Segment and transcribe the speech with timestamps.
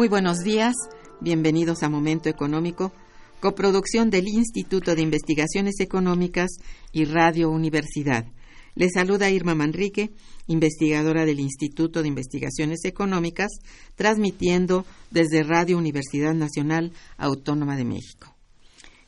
[0.00, 0.74] Muy buenos días,
[1.20, 2.90] bienvenidos a Momento Económico,
[3.38, 6.52] coproducción del Instituto de Investigaciones Económicas
[6.90, 8.24] y Radio Universidad.
[8.74, 10.10] Les saluda Irma Manrique,
[10.46, 13.50] investigadora del Instituto de Investigaciones Económicas,
[13.94, 18.34] transmitiendo desde Radio Universidad Nacional Autónoma de México.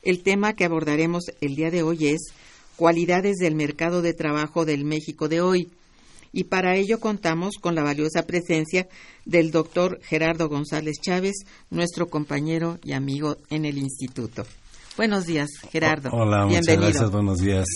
[0.03, 2.21] El tema que abordaremos el día de hoy es
[2.75, 5.71] cualidades del mercado de trabajo del México de hoy
[6.33, 8.87] y para ello contamos con la valiosa presencia
[9.23, 14.47] del doctor Gerardo González Chávez, nuestro compañero y amigo en el instituto.
[14.97, 16.09] Buenos días, Gerardo.
[16.11, 17.67] Hola, muchas gracias, buenos días.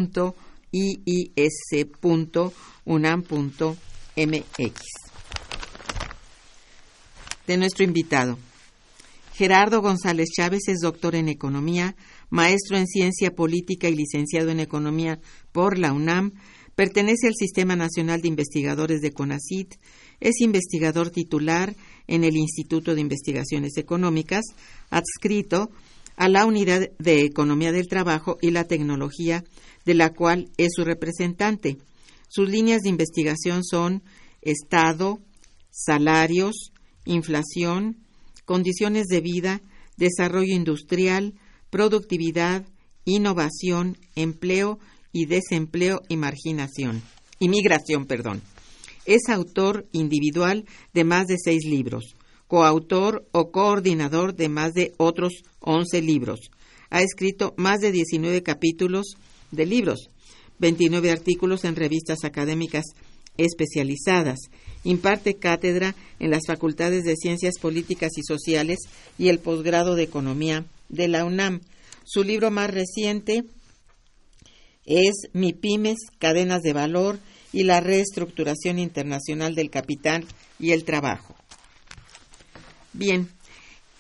[7.46, 8.38] De nuestro invitado.
[9.34, 11.96] Gerardo González Chávez es doctor en Economía,
[12.30, 15.18] maestro en Ciencia Política y licenciado en Economía
[15.50, 16.32] por la UNAM,
[16.76, 19.74] pertenece al Sistema Nacional de Investigadores de CONACIT,
[20.20, 21.74] es investigador titular
[22.06, 24.44] en el Instituto de Investigaciones Económicas,
[24.90, 25.70] adscrito
[26.16, 29.44] a la Unidad de Economía del Trabajo y la Tecnología,
[29.84, 31.78] de la cual es su representante.
[32.28, 34.02] Sus líneas de investigación son
[34.42, 35.20] Estado,
[35.70, 36.72] salarios,
[37.04, 37.96] inflación,
[38.44, 39.60] condiciones de vida,
[39.96, 41.34] desarrollo industrial,
[41.70, 42.64] productividad,
[43.04, 44.78] innovación, empleo
[45.12, 47.02] y desempleo y marginación.
[47.38, 48.42] Inmigración, perdón.
[49.06, 52.14] Es autor individual de más de seis libros
[52.54, 56.38] coautor o coordinador de más de otros 11 libros.
[56.88, 59.16] Ha escrito más de 19 capítulos
[59.50, 60.08] de libros,
[60.60, 62.84] 29 artículos en revistas académicas
[63.38, 64.38] especializadas.
[64.84, 68.78] Imparte cátedra en las Facultades de Ciencias Políticas y Sociales
[69.18, 71.60] y el posgrado de Economía de la UNAM.
[72.04, 73.42] Su libro más reciente
[74.86, 77.18] es Mi Pymes, Cadenas de Valor
[77.52, 80.24] y la Reestructuración Internacional del Capital
[80.60, 81.34] y el Trabajo.
[82.94, 83.28] Bien,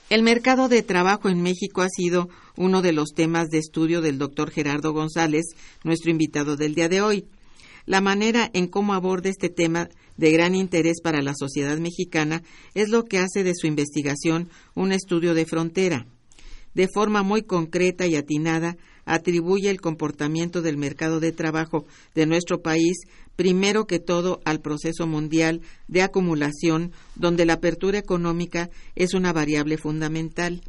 [0.08, 4.18] el mercado de trabajo en México ha sido uno de los temas de estudio del
[4.18, 5.46] doctor Gerardo González,
[5.82, 7.26] nuestro invitado del día de hoy.
[7.86, 12.88] La manera en cómo aborda este tema de gran interés para la sociedad mexicana es
[12.88, 16.06] lo que hace de su investigación un estudio de frontera.
[16.72, 22.62] De forma muy concreta y atinada, atribuye el comportamiento del mercado de trabajo de nuestro
[22.62, 22.96] país
[23.36, 29.76] primero que todo al proceso mundial de acumulación donde la apertura económica es una variable
[29.76, 30.62] fundamental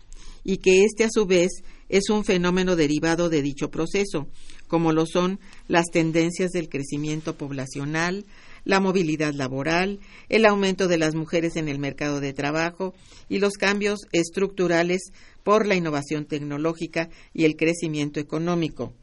[0.44, 4.28] y que éste a su vez es un fenómeno derivado de dicho proceso,
[4.68, 8.26] como lo son las tendencias del crecimiento poblacional,
[8.64, 10.00] la movilidad laboral,
[10.30, 12.94] el aumento de las mujeres en el mercado de trabajo
[13.30, 15.12] y los cambios estructurales
[15.46, 18.94] por la innovación tecnológica y el crecimiento económico.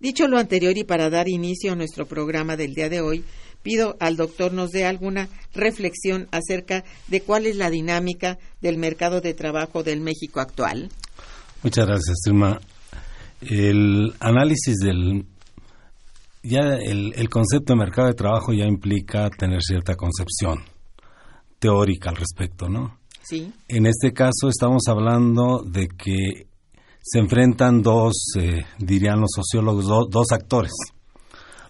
[0.00, 3.24] Dicho lo anterior y para dar inicio a nuestro programa del día de hoy,
[3.62, 9.20] pido al doctor nos dé alguna reflexión acerca de cuál es la dinámica del mercado
[9.20, 10.90] de trabajo del México actual.
[11.62, 12.60] Muchas gracias, Irma.
[13.40, 15.24] El análisis del
[16.42, 20.64] ya el, el, concepto de mercado de trabajo ya implica tener cierta concepción
[21.60, 22.99] teórica al respecto, ¿no?
[23.22, 23.52] Sí.
[23.68, 26.46] En este caso estamos hablando de que
[27.02, 30.72] se enfrentan dos, eh, dirían los sociólogos, dos actores.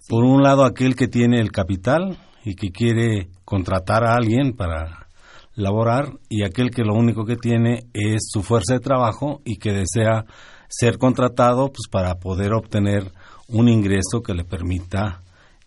[0.08, 5.06] Por un lado, aquel que tiene el capital y que quiere contratar a alguien para
[5.54, 9.72] laborar y aquel que lo único que tiene es su fuerza de trabajo y que
[9.72, 10.24] desea
[10.68, 13.12] ser contratado pues para poder obtener
[13.48, 15.22] un ingreso que le permita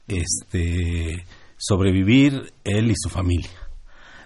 [0.08, 1.26] este
[1.58, 3.63] sobrevivir él y su familia.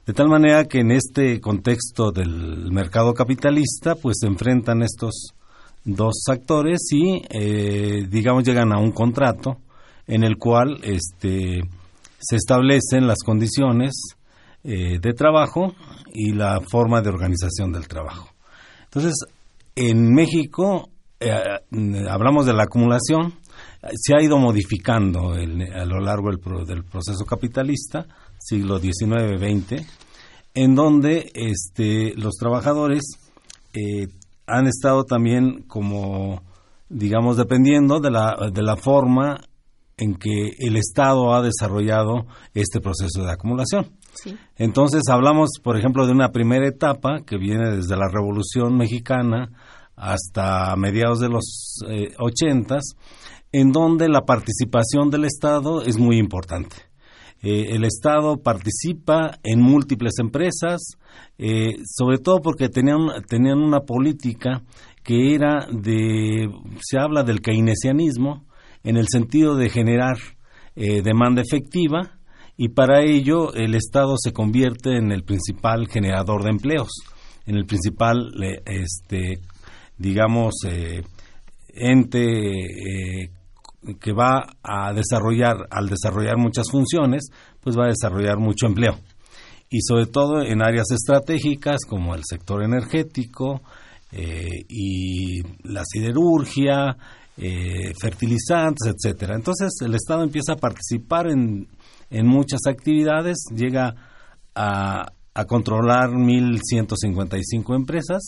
[0.07, 5.33] De tal manera que en este contexto del mercado capitalista, pues se enfrentan estos
[5.83, 9.57] dos actores y, eh, digamos, llegan a un contrato
[10.07, 11.59] en el cual este,
[12.19, 13.95] se establecen las condiciones
[14.63, 15.75] eh, de trabajo
[16.13, 18.29] y la forma de organización del trabajo.
[18.85, 19.13] Entonces,
[19.75, 20.87] en México,
[21.19, 21.33] eh,
[22.09, 23.33] hablamos de la acumulación,
[23.93, 26.29] se ha ido modificando a lo largo
[26.65, 28.05] del proceso capitalista,
[28.39, 29.85] siglo XIX-XX,
[30.53, 33.03] en donde este, los trabajadores
[33.73, 34.07] eh,
[34.47, 36.41] han estado también como,
[36.89, 39.39] digamos, dependiendo de la, de la forma
[39.97, 43.97] en que el Estado ha desarrollado este proceso de acumulación.
[44.55, 49.51] Entonces hablamos, por ejemplo, de una primera etapa que viene desde la Revolución Mexicana
[49.95, 52.95] hasta mediados de los eh, ochentas,
[53.51, 56.86] en donde la participación del Estado es muy importante.
[57.41, 60.97] Eh, el Estado participa en múltiples empresas,
[61.37, 64.63] eh, sobre todo porque tenían, tenían una política
[65.03, 66.49] que era de,
[66.81, 68.45] se habla del keynesianismo,
[68.83, 70.17] en el sentido de generar
[70.75, 72.19] eh, demanda efectiva,
[72.57, 76.89] y para ello el Estado se convierte en el principal generador de empleos,
[77.45, 78.31] en el principal,
[78.65, 79.41] este,
[79.97, 80.55] digamos,
[81.67, 83.29] ente
[83.99, 87.29] que va a desarrollar, al desarrollar muchas funciones,
[87.61, 88.97] pues va a desarrollar mucho empleo.
[89.69, 93.61] Y sobre todo en áreas estratégicas como el sector energético
[94.11, 96.95] eh, y la siderurgia,
[97.37, 99.35] eh, fertilizantes, etcétera.
[99.35, 101.67] Entonces el Estado empieza a participar en,
[102.09, 103.93] en muchas actividades, llega
[104.55, 108.23] a, a controlar 1.155 empresas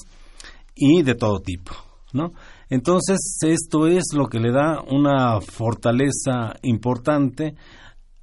[0.76, 1.72] y de todo tipo,
[2.14, 2.34] ¿no?
[2.70, 7.56] Entonces, esto es lo que le da una fortaleza importante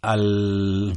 [0.02, 0.92] al,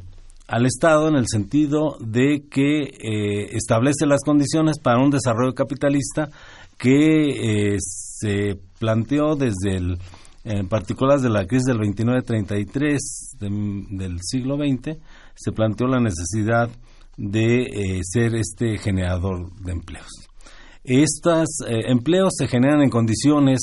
[0.48, 6.30] al Estado en el sentido de que eh, establece las condiciones para un desarrollo capitalista
[6.78, 9.98] que eh, se planteó desde el,
[10.44, 12.98] en particular de la crisis del 29-33
[13.40, 14.98] del siglo XX,
[15.36, 16.70] se planteó la necesidad
[17.18, 20.19] de eh, ser este generador de empleos.
[20.90, 23.60] Estos eh, empleos se generan en condiciones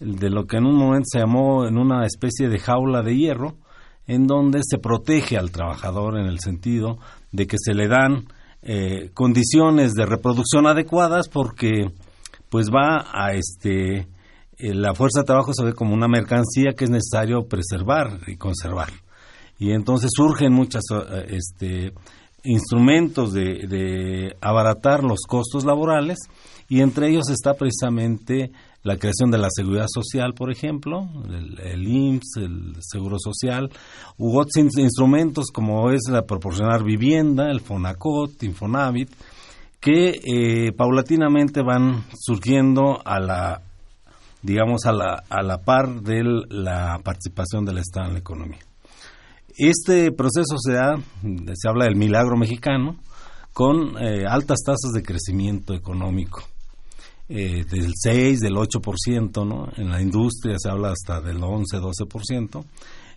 [0.00, 3.58] de lo que en un momento se llamó en una especie de jaula de hierro,
[4.06, 6.96] en donde se protege al trabajador en el sentido
[7.32, 8.28] de que se le dan
[8.62, 11.92] eh, condiciones de reproducción adecuadas porque
[12.48, 14.08] pues va a este
[14.56, 18.36] eh, la fuerza de trabajo se ve como una mercancía que es necesario preservar y
[18.36, 18.88] conservar.
[19.58, 20.84] Y entonces surgen muchos
[21.28, 21.92] este,
[22.42, 26.16] instrumentos de abaratar los costos laborales
[26.70, 28.52] y entre ellos está precisamente
[28.84, 33.70] la creación de la seguridad social, por ejemplo, el, el IMSS, el Seguro Social,
[34.16, 39.10] u otros instrumentos como es la proporcionar vivienda, el FONACOT, Infonavit,
[39.80, 43.62] que eh, paulatinamente van surgiendo a la
[44.40, 48.60] digamos a la, a la par de la participación del Estado en la economía.
[49.58, 50.94] Este proceso se da,
[51.52, 52.96] se habla del milagro mexicano,
[53.52, 56.44] con eh, altas tasas de crecimiento económico
[57.32, 59.68] eh, del 6, del 8%, ¿no?
[59.76, 62.64] En la industria se habla hasta del 11, 12%,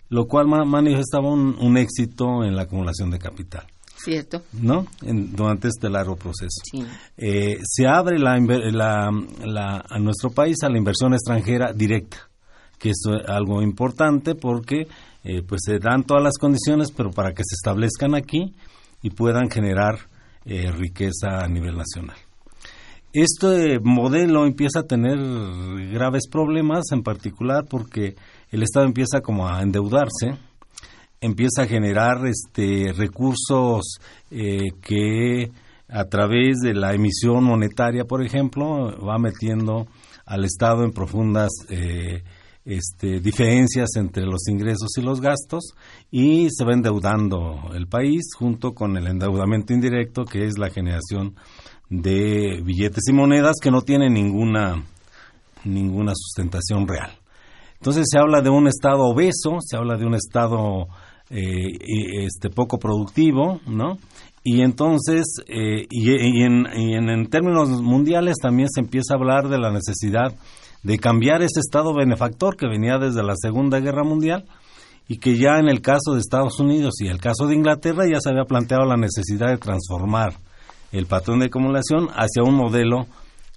[0.09, 3.65] lo cual manifestaba un, éxito en la acumulación de capital.
[3.95, 4.43] Cierto.
[4.53, 4.85] ¿No?
[5.01, 6.61] durante este largo proceso.
[7.17, 12.29] Eh, se abre la, la, a nuestro país a la inversión extranjera directa,
[12.77, 14.87] que es algo importante porque
[15.23, 18.53] eh, pues se dan todas las condiciones, pero para que se establezcan aquí
[19.01, 20.09] y puedan generar
[20.45, 22.17] eh, riqueza a nivel nacional.
[23.13, 25.19] Este modelo empieza a tener
[25.91, 28.15] graves problemas, en particular porque
[28.49, 30.33] el Estado empieza como a endeudarse,
[31.21, 33.99] empieza a generar este recursos
[34.31, 35.51] eh, que
[35.89, 39.85] a través de la emisión monetaria, por ejemplo, va metiendo
[40.25, 42.23] al Estado en profundas eh,
[42.65, 45.75] este, diferencias entre los ingresos y los gastos
[46.09, 51.35] y se va endeudando el país junto con el endeudamiento indirecto que es la generación
[52.01, 54.83] de billetes y monedas que no tienen ninguna
[55.63, 57.11] ninguna sustentación real.
[57.75, 60.87] Entonces se habla de un estado obeso, se habla de un estado
[61.29, 63.97] eh, este poco productivo, ¿no?
[64.43, 69.57] Y entonces, eh, y, en, y en términos mundiales también se empieza a hablar de
[69.57, 70.33] la necesidad
[70.81, 74.43] de cambiar ese Estado benefactor que venía desde la Segunda Guerra Mundial
[75.07, 78.19] y que ya en el caso de Estados Unidos y el caso de Inglaterra ya
[78.19, 80.33] se había planteado la necesidad de transformar
[80.93, 83.07] el patrón de acumulación hacia un modelo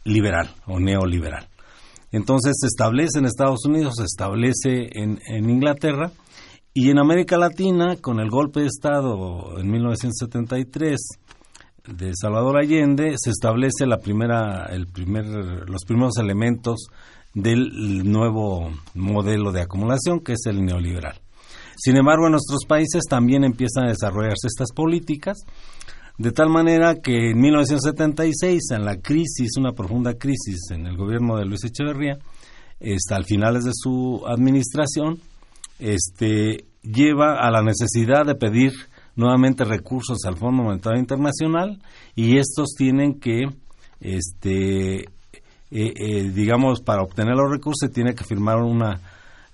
[0.05, 1.47] liberal o neoliberal.
[2.11, 6.11] Entonces se establece en Estados Unidos, se establece en, en Inglaterra
[6.73, 10.99] y en América Latina, con el golpe de Estado en 1973
[11.89, 16.89] de Salvador Allende, se establece la primera, el primer, los primeros elementos
[17.33, 21.21] del nuevo modelo de acumulación que es el neoliberal.
[21.77, 25.39] Sin embargo, en nuestros países también empiezan a desarrollarse estas políticas,
[26.19, 31.37] de tal manera que en 1976, en la crisis, una profunda crisis en el gobierno
[31.37, 32.19] de Luis Echeverría,
[32.81, 35.19] hasta al finales de su administración,
[35.79, 38.73] este, lleva a la necesidad de pedir
[39.15, 41.81] nuevamente recursos al Fondo Monetario Internacional
[42.15, 43.45] y estos tienen que
[44.01, 45.09] este, eh,
[45.71, 49.01] eh, digamos, para obtener los recursos tiene que firmar una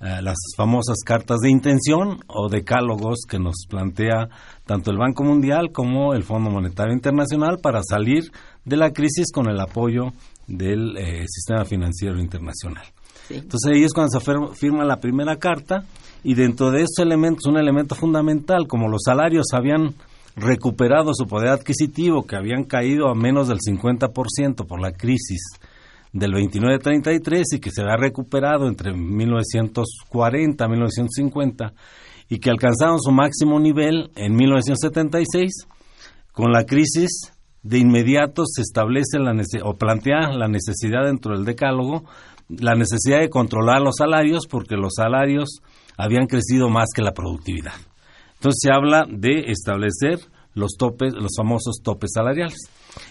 [0.03, 4.29] eh, las famosas cartas de intención o decálogos que nos plantea
[4.67, 8.25] tanto el Banco Mundial como el Fondo Monetario Internacional para salir
[8.65, 10.13] de la crisis con el apoyo
[10.47, 12.85] del sistema financiero internacional.
[13.31, 15.85] Entonces ahí es cuando se firma la primera carta
[16.25, 19.95] y dentro de esos elementos, un elemento fundamental, como los salarios habían
[20.37, 25.41] recuperado su poder adquisitivo, que habían caído a menos del 50% por la crisis
[26.13, 31.73] del 29-33 y que se ha recuperado entre 1940 y 1950
[32.29, 35.67] y que alcanzaron su máximo nivel en 1976,
[36.33, 42.05] con la crisis de inmediato se establece la o plantea la necesidad dentro del decálogo,
[42.49, 45.61] la necesidad de controlar los salarios porque los salarios
[45.97, 47.75] habían crecido más que la productividad.
[48.35, 50.19] Entonces se habla de establecer
[50.55, 52.59] los topes, los famosos topes salariales.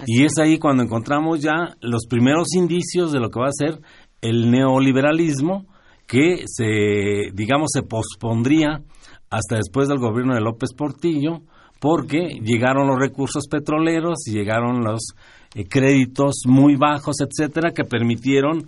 [0.06, 3.80] Y es ahí cuando encontramos ya los primeros indicios de lo que va a ser
[4.22, 5.66] el neoliberalismo
[6.08, 8.82] que se, digamos, se pospondría
[9.30, 11.42] hasta después del gobierno de López Portillo,
[11.80, 15.14] porque llegaron los recursos petroleros y llegaron los
[15.56, 18.68] eh, créditos muy bajos, etcétera, que permitieron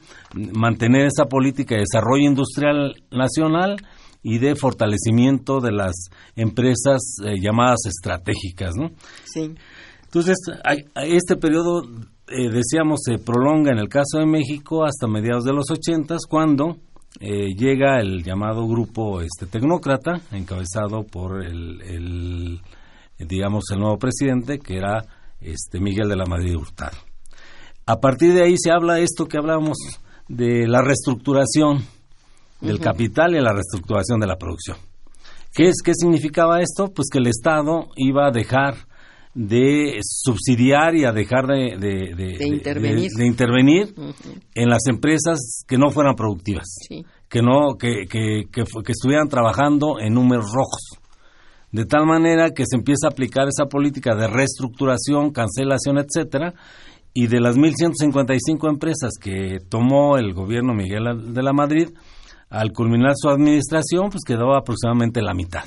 [0.53, 3.75] mantener esa política de desarrollo industrial nacional
[4.23, 5.93] y de fortalecimiento de las
[6.35, 8.91] empresas eh, llamadas estratégicas, ¿no?
[9.25, 9.53] Sí.
[10.13, 10.37] Entonces,
[10.95, 11.81] este periodo,
[12.27, 16.77] eh, decíamos, se prolonga en el caso de México hasta mediados de los ochentas, cuando
[17.19, 22.61] eh, llega el llamado grupo este tecnócrata, encabezado por el,
[23.17, 25.03] digamos, el nuevo presidente, que era
[25.41, 26.97] este Miguel de la Madrid Hurtado.
[27.87, 29.79] A partir de ahí se habla esto que hablamos
[30.29, 31.83] de la reestructuración
[32.61, 34.77] del capital y la reestructuración de la producción.
[35.55, 36.93] ¿Qué, es, ¿Qué significaba esto?
[36.93, 38.92] Pues que el Estado iba a dejar
[39.33, 43.93] de subsidiar y a dejar de, de, intervenir,
[44.53, 46.65] en las empresas que no fueran productivas,
[47.27, 50.99] que, no, que, que, que, estuvieran trabajando en números rojos.
[51.71, 56.53] De tal manera que se empieza a aplicar esa política de reestructuración, cancelación, etcétera,
[57.15, 61.89] y de las 1.155 empresas que tomó el gobierno Miguel de la Madrid,
[62.49, 65.63] al culminar su administración, pues quedó aproximadamente la mitad.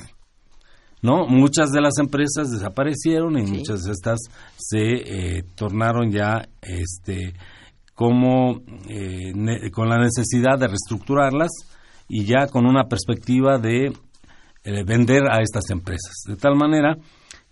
[1.03, 1.27] ¿No?
[1.27, 4.19] Muchas de las empresas desaparecieron y muchas de estas
[4.57, 7.35] se eh, tornaron ya este
[7.95, 11.51] como eh, con la necesidad de reestructurarlas
[12.09, 13.87] y ya con una perspectiva de
[14.65, 16.15] eh, vender a estas empresas.
[16.27, 16.97] De tal manera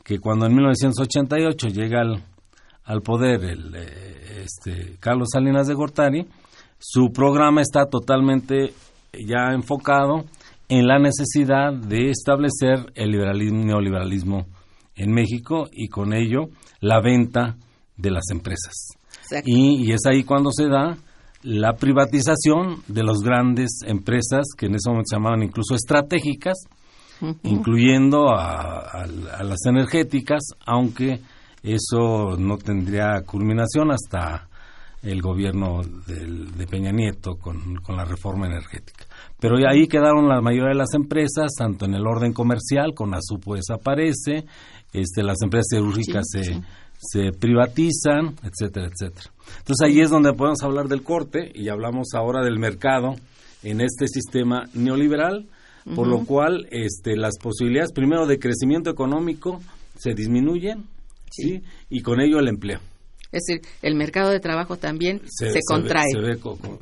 [0.03, 2.23] que cuando en 1988 llega al,
[2.85, 6.27] al poder el, este, Carlos Salinas de Gortari,
[6.79, 8.75] su programa está totalmente
[9.27, 10.25] ya enfocado
[10.69, 14.47] en la necesidad de establecer el liberalismo, neoliberalismo
[14.97, 16.49] en México y con ello
[16.81, 17.57] la venta
[17.97, 18.75] de las empresas.
[19.45, 20.97] Y, es ahí cuando se da
[21.43, 26.57] la privatización de las grandes empresas que en ese momento se llamaban incluso estratégicas,
[27.43, 29.07] incluyendo a,
[29.43, 31.21] las energéticas, aunque
[31.63, 34.49] eso no tendría culminación hasta
[35.03, 39.05] el gobierno de Peña Nieto con, la reforma energética.
[39.41, 43.55] Pero ahí quedaron la mayoría de las empresas, tanto en el orden comercial, con Azupo
[43.55, 44.45] desaparece,
[44.93, 46.63] este, las empresas cirúrgicas se,
[46.99, 49.31] se privatizan, etcétera, etcétera.
[49.59, 53.17] Entonces ahí es donde podemos hablar del corte y hablamos ahora del mercado
[53.63, 55.47] en este sistema neoliberal,
[55.95, 59.61] por lo cual este, las posibilidades primero de crecimiento económico
[59.99, 60.85] se disminuyen
[61.31, 61.63] sí.
[61.91, 62.81] y con ello el empleo.
[63.35, 66.07] Es decir, el mercado de trabajo también se, contrae.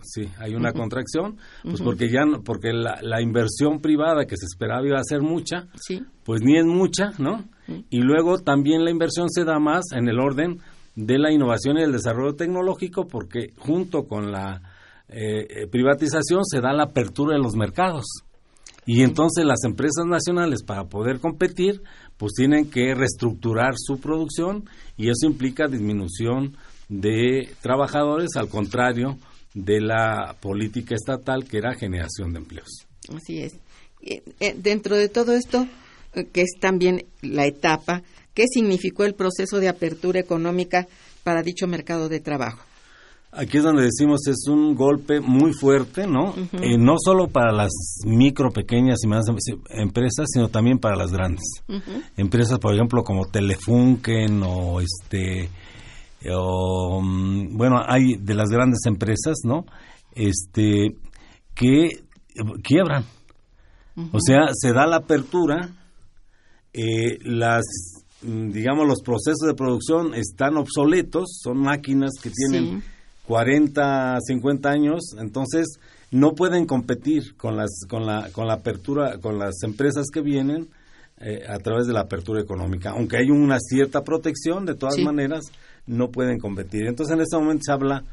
[0.02, 4.98] sí, hay una contracción, pues porque ya porque la, inversión privada que se esperaba iba
[4.98, 6.02] a ser mucha, sí.
[6.24, 7.44] pues ni es mucha, ¿no?
[7.88, 10.58] Y luego también la inversión se da más en el orden
[10.94, 14.60] de la innovación y el desarrollo tecnológico, porque junto con la
[15.08, 18.04] eh, eh, privatización se da la apertura de los mercados.
[18.84, 21.82] Y entonces las empresas nacionales para poder competir
[22.16, 26.56] pues tienen que reestructurar su producción y eso implica disminución
[26.88, 29.18] de trabajadores al contrario
[29.54, 32.86] de la política estatal que era generación de empleos.
[33.14, 33.54] Así es.
[34.02, 35.66] Eh, eh, dentro de todo esto,
[36.14, 38.02] eh, que es también la etapa,
[38.34, 40.86] ¿qué significó el proceso de apertura económica
[41.22, 42.64] para dicho mercado de trabajo?
[43.34, 46.34] Aquí es donde decimos es un golpe muy fuerte, ¿no?
[46.52, 47.70] Eh, no solo para las
[48.04, 49.24] micro, pequeñas y más
[49.70, 51.44] empresas, sino también para las grandes.
[52.18, 55.48] Empresas, por ejemplo, como Telefunken o este,
[56.30, 59.64] o, mm, bueno, hay de las grandes empresas, ¿no?
[60.14, 60.94] Este,
[61.54, 61.88] que
[62.62, 63.06] quiebran.
[64.12, 65.70] O sea, se da la apertura,
[66.74, 67.64] eh, las
[68.20, 72.82] mm, digamos los procesos de producción están obsoletos, son máquinas que tienen
[73.32, 75.78] 40, 50 años, entonces
[76.10, 80.68] no pueden competir con las con la con la apertura con las empresas que vienen
[81.18, 85.46] eh, a través de la apertura económica, aunque hay una cierta protección, de todas maneras
[85.86, 86.86] no pueden competir.
[86.86, 88.04] Entonces en este momento se habla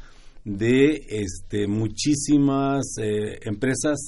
[0.46, 3.98] de este muchísimas eh, empresas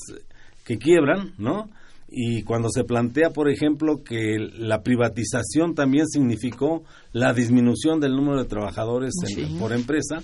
[0.64, 1.68] que quiebran, ¿no?
[2.14, 8.42] Y cuando se plantea, por ejemplo, que la privatización también significó la disminución del número
[8.42, 9.14] de trabajadores
[9.58, 10.22] por empresa,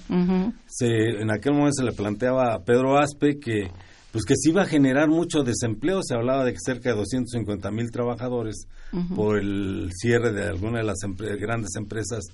[0.67, 3.71] se, en aquel momento se le planteaba a Pedro Aspe que
[4.13, 7.71] pues que se iba a generar mucho desempleo, se hablaba de que cerca de 250
[7.71, 8.67] mil trabajadores
[9.15, 10.99] por el cierre de alguna de las
[11.39, 12.25] grandes empresas,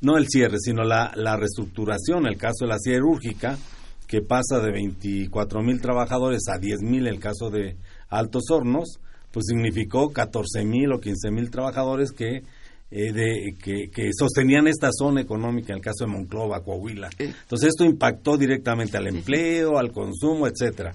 [0.00, 3.58] no el cierre, sino la, la reestructuración, el caso de la siderúrgica,
[4.06, 7.76] que pasa de 24 mil trabajadores a 10 mil, el caso de
[8.18, 8.98] Altos Hornos,
[9.32, 12.42] pues significó 14 mil o 15 mil trabajadores que,
[12.90, 17.10] eh, de, que, sostenían esta zona económica, en el caso de Monclova, Coahuila.
[17.18, 20.94] Entonces esto impactó directamente al empleo, al consumo, etcétera.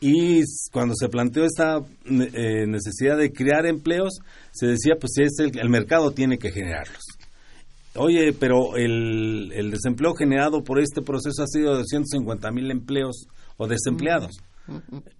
[0.00, 0.42] Y
[0.72, 4.18] cuando se planteó esta eh, necesidad de crear empleos,
[4.50, 7.02] se decía, pues es el, el mercado tiene que generarlos.
[7.96, 13.26] Oye, pero el, el, desempleo generado por este proceso ha sido de 250 mil empleos
[13.56, 14.38] o desempleados.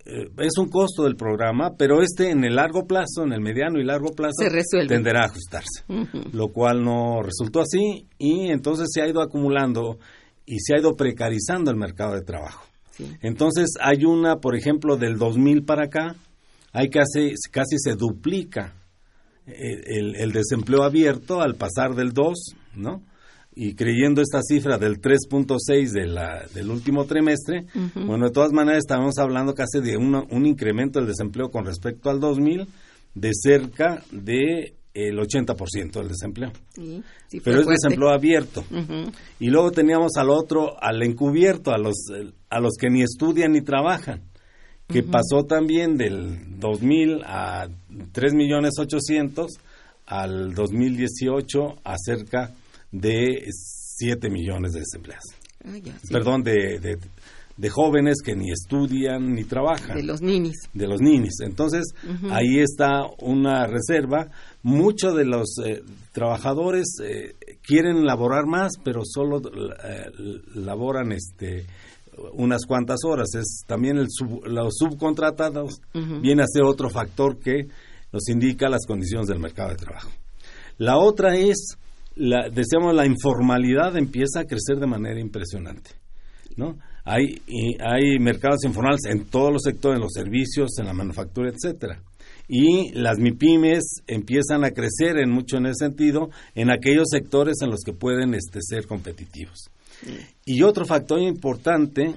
[0.05, 3.79] Eh, es un costo del programa, pero este en el largo plazo, en el mediano
[3.81, 4.45] y largo plazo,
[4.89, 5.85] tenderá a ajustarse,
[6.33, 9.99] lo cual no resultó así y entonces se ha ido acumulando
[10.47, 12.65] y se ha ido precarizando el mercado de trabajo.
[13.23, 16.17] Entonces hay una, por ejemplo, del 2000 para acá,
[16.73, 18.75] hay casi, casi se duplica
[19.47, 22.35] eh, el, el, desempleo abierto al pasar del 2,
[22.77, 23.03] ¿no?
[23.63, 28.79] Y creyendo esta cifra del 3.6 de la, del último trimestre, bueno, de todas maneras
[28.79, 32.67] estamos hablando casi de un incremento del desempleo con respecto al 2000
[33.15, 36.53] de cerca de el 80% del desempleo.
[37.45, 38.65] Pero es desempleo abierto.
[39.39, 41.97] Y luego teníamos al otro, al encubierto, a los,
[42.49, 44.23] a los que ni estudian ni trabajan,
[44.89, 49.49] que pasó también del 2000 a 3.800.000
[50.07, 52.55] al 2018 a cerca
[52.93, 53.45] de
[53.99, 55.25] 7 millones de desempleados.
[55.65, 55.73] Ah,
[56.11, 56.99] Perdón, de,
[57.57, 59.97] de, jóvenes que ni estudian ni trabajan.
[59.97, 60.57] De los ninis.
[60.73, 61.41] De los ninis.
[61.41, 61.85] Entonces,
[62.31, 64.31] ahí está una reserva.
[64.63, 69.43] Muchos de los eh, trabajadores eh, quieren laborar más, pero solo
[69.85, 70.07] eh,
[70.55, 71.67] laboran este
[72.33, 73.35] unas cuantas horas.
[73.35, 74.09] Es también el
[74.45, 75.81] los subcontratados
[76.21, 77.67] viene a ser otro factor que
[78.13, 80.11] nos indica las condiciones del mercado de trabajo.
[80.79, 81.77] La otra es
[82.21, 85.93] la, decíamos, la informalidad empieza a crecer de manera impresionante.
[86.57, 86.79] ¿no?
[87.05, 87.41] Hay,
[87.81, 92.03] hay mercados informales en todos los sectores, en los servicios, en la manufactura, etcétera.
[92.47, 97.71] Y las MIPIMES empiezan a crecer en mucho en ese sentido, en aquellos sectores en
[97.71, 99.71] los que pueden este, ser competitivos.
[100.45, 102.17] Y otro factor importante,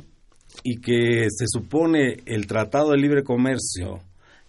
[0.63, 4.01] y que se supone el Tratado de Libre Comercio,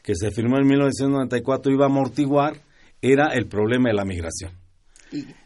[0.02, 2.56] que se firmó en 1994, iba a amortiguar,
[3.00, 4.52] era el problema de la migración.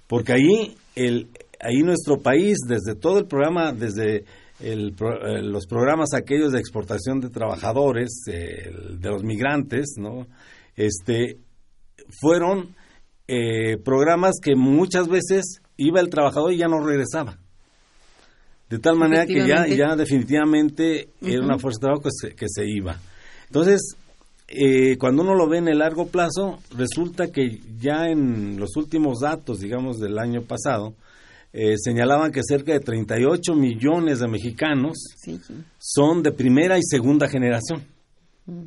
[0.08, 1.28] Porque ahí, el,
[1.60, 4.24] ahí nuestro país, desde todo el programa, desde
[4.58, 10.26] el, eh, los programas aquellos de exportación de trabajadores, de los migrantes, ¿no?
[10.74, 11.38] Este,
[12.20, 12.74] fueron
[13.26, 17.38] eh, programas que muchas veces iba el trabajador y ya no regresaba.
[18.70, 22.46] De tal manera que ya, ya definitivamente era una fuerza de trabajo que se, que
[22.48, 22.98] se iba.
[23.46, 23.96] Entonces,
[24.48, 29.20] eh, cuando uno lo ve en el largo plazo, resulta que ya en los últimos
[29.20, 30.94] datos, digamos, del año pasado,
[31.52, 34.96] eh, señalaban que cerca de 38 millones de mexicanos
[35.78, 37.84] son de primera y segunda generación.
[38.46, 38.64] Mm.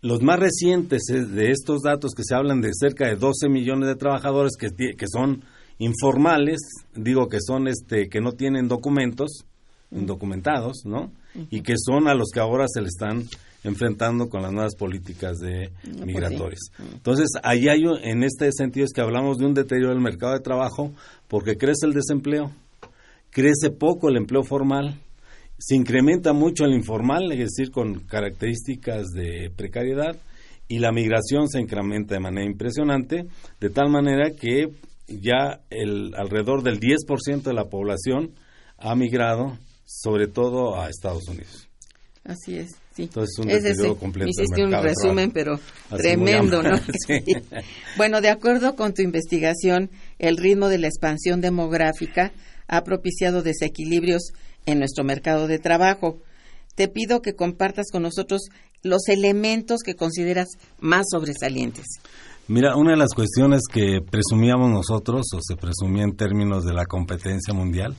[0.00, 3.88] Los más recientes eh, de estos datos que se hablan de cerca de 12 millones
[3.88, 5.42] de trabajadores que, que son
[5.78, 6.58] informales,
[6.94, 9.44] digo que son este que no tienen documentos,
[9.90, 9.98] mm.
[9.98, 11.12] indocumentados, ¿no?
[11.50, 13.24] Y que son a los que ahora se le están
[13.64, 16.60] enfrentando con las nuevas políticas de pues migratorias.
[16.78, 16.94] Mm.
[16.94, 20.40] Entonces, ahí hay, en este sentido, es que hablamos de un deterioro del mercado de
[20.40, 20.92] trabajo
[21.26, 22.52] porque crece el desempleo,
[23.30, 25.00] crece poco el empleo formal,
[25.58, 30.16] se incrementa mucho el informal, es decir, con características de precariedad,
[30.68, 33.26] y la migración se incrementa de manera impresionante,
[33.58, 34.68] de tal manera que
[35.08, 38.34] ya el, alrededor del 10% de la población
[38.76, 41.68] ha migrado, sobre todo a Estados Unidos.
[42.22, 42.68] Así es.
[43.04, 44.30] Entonces, un completo.
[44.30, 45.58] Hiciste un resumen, pero
[45.90, 46.76] tremendo, ¿no?
[47.96, 52.32] Bueno, de acuerdo con tu investigación, el ritmo de la expansión demográfica
[52.66, 54.32] ha propiciado desequilibrios
[54.66, 56.18] en nuestro mercado de trabajo.
[56.74, 58.42] Te pido que compartas con nosotros
[58.82, 61.86] los elementos que consideras más sobresalientes.
[62.46, 66.86] Mira, una de las cuestiones que presumíamos nosotros, o se presumía en términos de la
[66.86, 67.94] competencia mundial,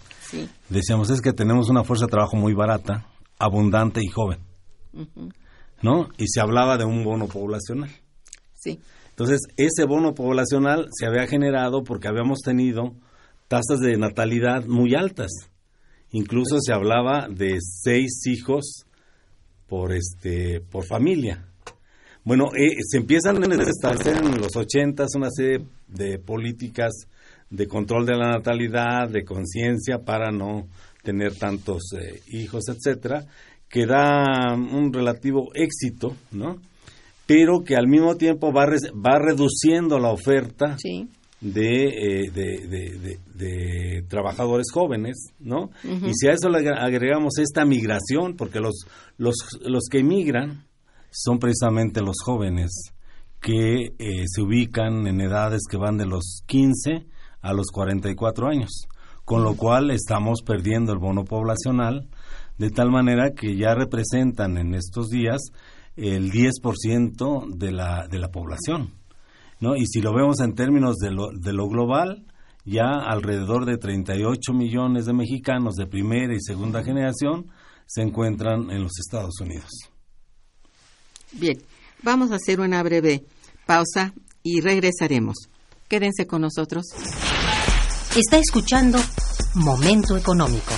[0.70, 3.06] decíamos es que tenemos una fuerza de trabajo muy barata,
[3.38, 4.49] abundante y joven.
[5.82, 6.10] ¿No?
[6.18, 7.90] Y se hablaba de un bono poblacional.
[8.54, 8.80] Sí.
[9.10, 12.96] Entonces, ese bono poblacional se había generado porque habíamos tenido
[13.48, 15.32] tasas de natalidad muy altas.
[16.12, 18.86] Incluso se hablaba de seis hijos
[19.68, 21.46] por este por familia.
[22.24, 26.92] Bueno, eh, se empiezan a establecer en los ochentas una serie de políticas
[27.50, 30.68] de control de la natalidad, de conciencia para no
[31.04, 33.26] tener tantos eh, hijos, etcétera,
[33.70, 36.58] que da un relativo éxito, ¿no?
[37.26, 41.08] Pero que al mismo tiempo va, va reduciendo la oferta eh,
[41.42, 45.70] de, de, de, trabajadores jóvenes, ¿no?
[45.84, 50.66] Y si a eso le agregamos esta migración, porque los, los, los que emigran
[51.12, 52.92] son precisamente los jóvenes
[53.40, 57.06] que eh, se ubican en edades que van de los 15
[57.42, 58.88] a los 44 años,
[59.24, 62.10] con lo cual estamos perdiendo el bono poblacional
[62.60, 65.42] de tal manera que ya representan en estos días
[65.96, 68.94] el 10% de la, de la población.
[69.60, 69.76] ¿no?
[69.76, 72.26] Y si lo vemos en términos de lo, de lo global,
[72.66, 77.48] ya alrededor de 38 millones de mexicanos de primera y segunda generación
[77.86, 79.70] se encuentran en los Estados Unidos.
[81.32, 81.58] Bien,
[82.04, 83.24] vamos a hacer una breve
[83.66, 85.36] pausa y regresaremos.
[85.88, 86.86] Quédense con nosotros.
[88.16, 89.00] Está escuchando
[89.56, 90.74] Momento Económico.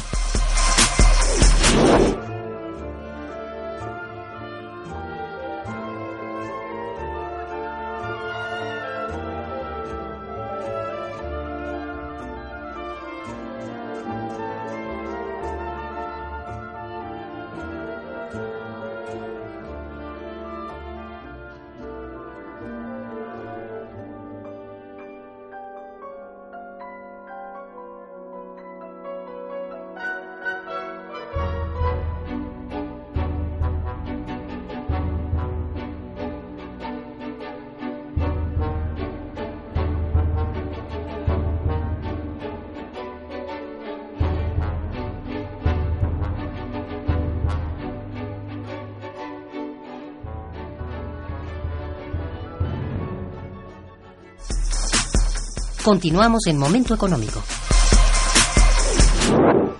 [55.84, 57.41] Continuamos en Momento Económico.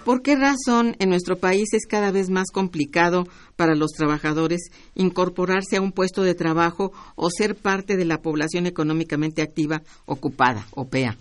[0.04, 5.78] ¿Por qué razón en nuestro país es cada vez más complicado para los trabajadores incorporarse
[5.78, 10.88] a un puesto de trabajo o ser parte de la población económicamente activa ocupada, o
[10.90, 11.18] PEA?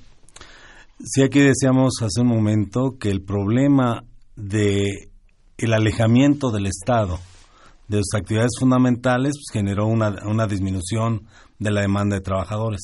[1.04, 4.04] Sí, aquí decíamos hace un momento que el problema
[4.36, 5.10] de
[5.58, 7.18] el alejamiento del Estado
[7.86, 11.26] de sus actividades fundamentales pues, generó una, una disminución
[11.60, 12.80] de la demanda de trabajadores.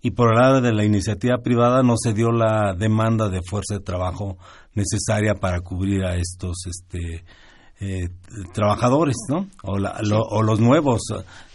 [0.00, 3.74] Y por el lado de la iniciativa privada no se dio la demanda de fuerza
[3.74, 4.38] de trabajo
[4.74, 7.24] necesaria para cubrir a estos este,
[7.80, 8.08] eh,
[8.54, 9.48] trabajadores, ¿no?
[9.62, 11.02] O, o, los nuevos.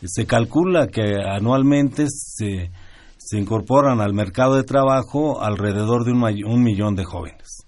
[0.03, 2.71] Se calcula que anualmente se,
[3.17, 7.65] se incorporan al mercado de trabajo alrededor de un, un millón de jóvenes.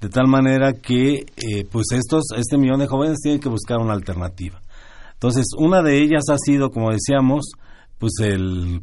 [0.00, 3.94] De tal manera que, eh, pues estos, este millón de jóvenes tienen que buscar una
[3.94, 4.60] alternativa.
[5.14, 7.46] Entonces, una de ellas ha sido, como decíamos,
[7.98, 8.80] pues el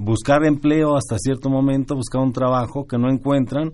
[0.00, 3.72] buscar empleo hasta cierto momento, buscar un trabajo que no encuentran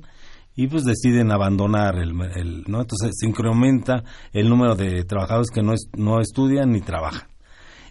[0.55, 2.15] y pues deciden abandonar el,
[2.67, 7.29] no entonces se incrementa el número de trabajadores que no no estudian ni trabajan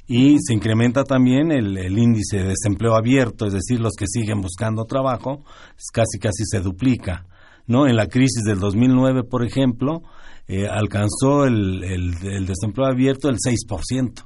[0.07, 4.39] y se incrementa también el, el, índice de desempleo abierto, es decir, los que siguen
[4.39, 5.43] buscando trabajo,
[5.91, 7.25] casi casi se duplica.
[7.67, 7.87] ¿no?
[7.87, 10.01] En la crisis del 2009, por ejemplo,
[10.47, 14.25] eh, alcanzó el, el, el, desempleo abierto el 6%,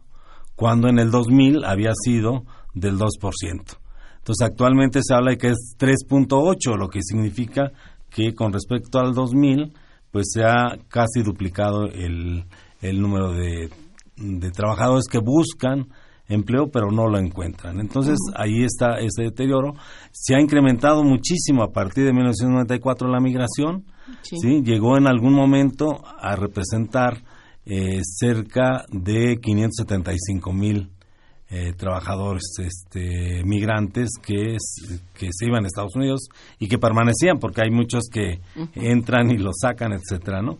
[0.55, 3.09] cuando en el 2000 había sido del 2%.
[3.49, 7.71] Entonces, actualmente se habla de que es 3.8, lo que significa
[8.09, 9.73] que con respecto al 2000,
[10.11, 12.45] pues se ha casi duplicado el,
[12.81, 13.69] el número de
[14.21, 15.87] de trabajadores que buscan
[16.27, 17.79] empleo pero no lo encuentran.
[17.79, 19.73] Entonces ahí está ese deterioro.
[20.11, 23.85] Se ha incrementado muchísimo a partir de 1994 la migración.
[24.21, 24.61] Sí.
[24.63, 27.23] Llegó en algún momento a representar
[27.65, 30.89] eh, cerca de 575 mil
[31.53, 37.39] eh, trabajadores este, migrantes que, es, que se iban a Estados Unidos y que permanecían
[37.39, 38.39] porque hay muchos que
[38.75, 40.59] entran y los sacan, etcétera, ¿no?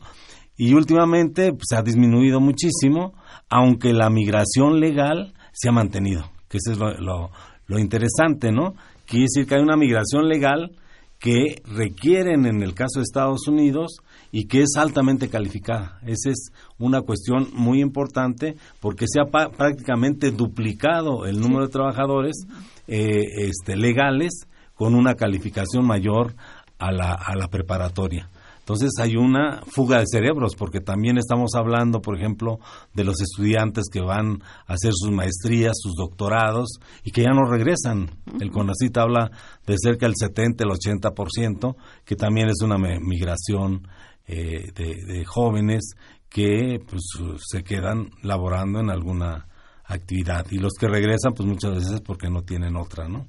[0.57, 3.13] Y últimamente pues, se ha disminuido muchísimo,
[3.49, 7.31] aunque la migración legal se ha mantenido, que eso es lo, lo,
[7.67, 8.75] lo interesante, ¿no?
[9.05, 10.71] Quiere decir que hay una migración legal
[11.19, 13.99] que requieren en el caso de Estados Unidos
[14.31, 15.99] y que es altamente calificada.
[16.05, 22.45] Esa es una cuestión muy importante porque se ha prácticamente duplicado el número de trabajadores
[22.87, 26.35] eh, este, legales con una calificación mayor
[26.79, 28.29] a la, a la preparatoria.
[28.61, 32.59] Entonces hay una fuga de cerebros, porque también estamos hablando, por ejemplo,
[32.93, 37.49] de los estudiantes que van a hacer sus maestrías, sus doctorados, y que ya no
[37.49, 38.11] regresan.
[38.39, 39.31] El CONACIT habla
[39.65, 43.87] de cerca del 70, el 80%, que también es una migración
[44.27, 45.93] eh, de, de, jóvenes
[46.29, 47.03] que pues,
[47.45, 49.47] se quedan laborando en alguna
[49.85, 50.45] actividad.
[50.51, 53.27] Y los que regresan, pues muchas veces porque no tienen otra, ¿no?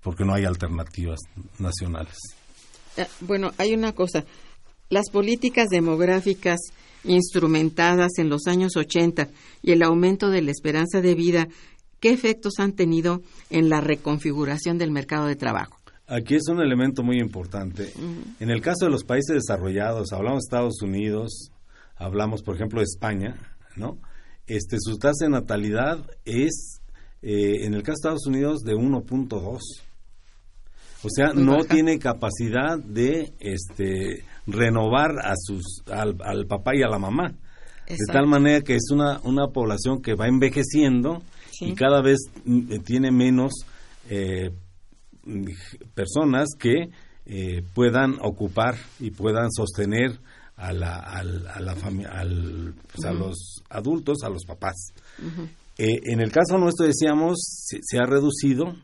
[0.00, 1.20] Porque no hay alternativas
[1.58, 2.16] nacionales.
[2.96, 4.24] Eh, bueno, hay una cosa
[4.90, 6.58] las políticas demográficas
[7.04, 9.28] instrumentadas en los años 80
[9.62, 11.48] y el aumento de la esperanza de vida,
[12.00, 15.79] ¿qué efectos han tenido en la reconfiguración del mercado de trabajo?
[16.10, 17.92] Aquí es un elemento muy importante.
[17.94, 18.36] Uh -huh.
[18.40, 21.52] En el caso de los países desarrollados, hablamos de Estados Unidos,
[21.96, 23.36] hablamos, por ejemplo, de España,
[23.76, 23.98] ¿no?
[24.48, 26.80] Este, su tasa de natalidad es,
[27.22, 29.60] eh, en el caso de Estados Unidos, de 1.2.
[31.02, 31.74] O sea, no baja.
[31.74, 37.36] tiene capacidad de este, renovar a sus, al, al, papá y a la mamá.
[37.86, 37.94] Exacto.
[38.06, 41.66] De tal manera que es una, una población que va envejeciendo sí.
[41.66, 43.52] y cada vez mm, tiene menos
[44.08, 44.50] eh,
[45.94, 46.90] personas que
[47.26, 50.18] eh, puedan ocupar y puedan sostener
[50.56, 51.72] a, la, a, a, la
[52.10, 54.92] al, pues, a los adultos, a los papás.
[55.18, 55.48] Uh -huh.
[55.78, 58.74] eh, en el caso nuestro, decíamos, se, se ha reducido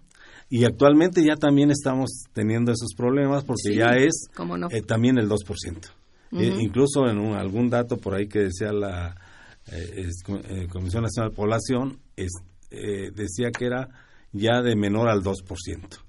[0.49, 4.69] y actualmente ya también estamos teniendo esos problemas porque sí, ya es no?
[4.71, 5.91] eh, también el 2%.
[6.33, 6.61] Uh -huh.
[6.63, 9.17] incluso en un, algún dato por ahí que decía la
[9.67, 10.23] es,
[10.71, 12.31] Comisión Nacional de Población, es,
[12.71, 13.89] eh, decía que era
[14.33, 16.06] ya de menor al 2%.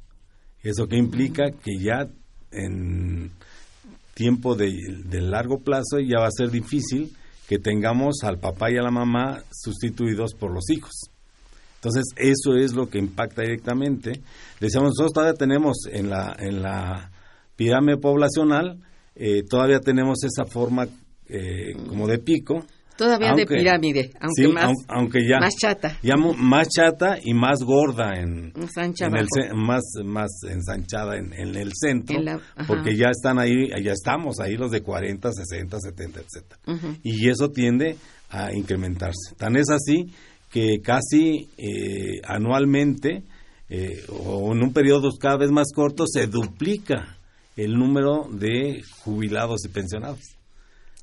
[0.67, 1.51] ¿Eso que implica?
[1.51, 2.07] Que ya
[2.51, 3.31] en
[4.13, 4.73] tiempo de,
[5.05, 7.15] de largo plazo ya va a ser difícil
[7.47, 10.91] que tengamos al papá y a la mamá sustituidos por los hijos.
[11.75, 14.19] Entonces, eso es lo que impacta directamente.
[14.59, 17.11] Decíamos, nosotros todavía tenemos en la, en la
[17.55, 18.83] pirámide poblacional,
[19.15, 20.87] eh, todavía tenemos esa forma
[21.29, 22.65] eh, como de pico.
[22.97, 25.97] Todavía aunque, de pirámide, aunque, sí, más, aunque ya, más chata.
[26.01, 31.71] Ya más chata y más gorda en, en el, más, más ensanchada en, en el
[31.73, 36.19] centro, en la, porque ya están ahí, ya estamos ahí los de 40, 60, 70,
[36.19, 36.27] etc.
[36.65, 36.99] Uh -huh.
[37.03, 37.97] Y eso tiende
[38.29, 39.35] a incrementarse.
[39.37, 40.11] Tan es así
[40.49, 43.23] que casi eh, anualmente
[43.69, 47.17] eh, o en un periodo cada vez más corto se duplica
[47.57, 50.36] el número de jubilados y pensionados.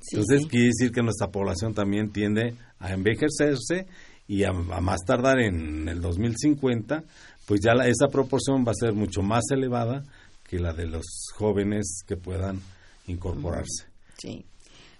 [0.07, 0.47] Sí, Entonces sí.
[0.49, 3.87] quiere decir que nuestra población también tiende a envejecerse
[4.27, 7.03] y a, a más tardar en el 2050,
[7.47, 10.03] pues ya la, esa proporción va a ser mucho más elevada
[10.43, 12.61] que la de los jóvenes que puedan
[13.07, 13.85] incorporarse.
[14.17, 14.45] Sí.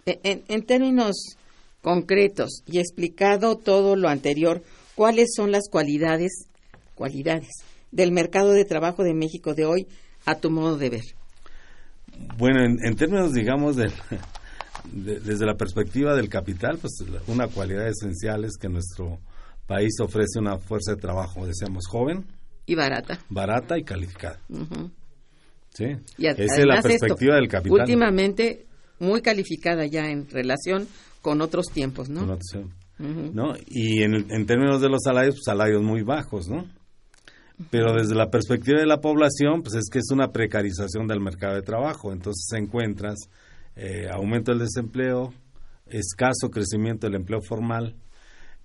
[0.05, 1.15] E, en, en términos
[1.81, 4.63] concretos y explicado todo lo anterior,
[4.95, 6.47] ¿cuáles son las cualidades,
[6.95, 7.49] cualidades
[7.91, 9.87] del mercado de trabajo de México de hoy
[10.25, 11.03] a tu modo de ver?
[12.37, 13.91] Bueno, en, en términos, digamos, de,
[14.91, 19.19] de, desde la perspectiva del capital, pues una cualidad esencial es que nuestro
[19.67, 22.25] país ofrece una fuerza de trabajo, decíamos, joven.
[22.65, 23.19] Y barata.
[23.29, 24.39] Barata y calificada.
[24.49, 24.91] Uh -huh.
[25.73, 25.85] Sí.
[26.17, 27.79] Y Esa es la perspectiva esto, del capital.
[27.79, 28.65] Últimamente
[28.99, 30.87] muy calificada ya en relación
[31.21, 32.23] con otros tiempos, ¿no?
[32.23, 33.33] Otros, uh -huh.
[33.33, 33.55] ¿no?
[33.67, 36.65] Y en, en, términos de los salarios, pues, salarios muy bajos, ¿no?
[37.69, 41.55] pero desde la perspectiva de la población, pues es que es una precarización del mercado
[41.55, 42.11] de trabajo.
[42.11, 43.17] Entonces encuentras
[43.75, 45.33] eh, aumento del desempleo,
[45.87, 47.95] escaso crecimiento del empleo formal,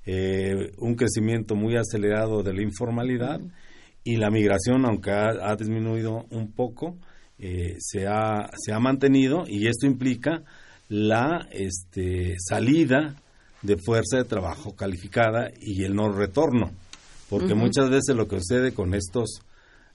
[0.06, 3.40] eh, un crecimiento muy acelerado de la informalidad
[4.02, 6.96] y la migración, aunque ha, disminuido un poco,
[7.38, 10.42] eh, se, ha, se ha mantenido y esto implica
[10.88, 13.16] la este, salida
[13.62, 16.70] de fuerza de trabajo calificada y el no retorno.
[17.28, 19.42] Porque muchas veces lo que sucede con estos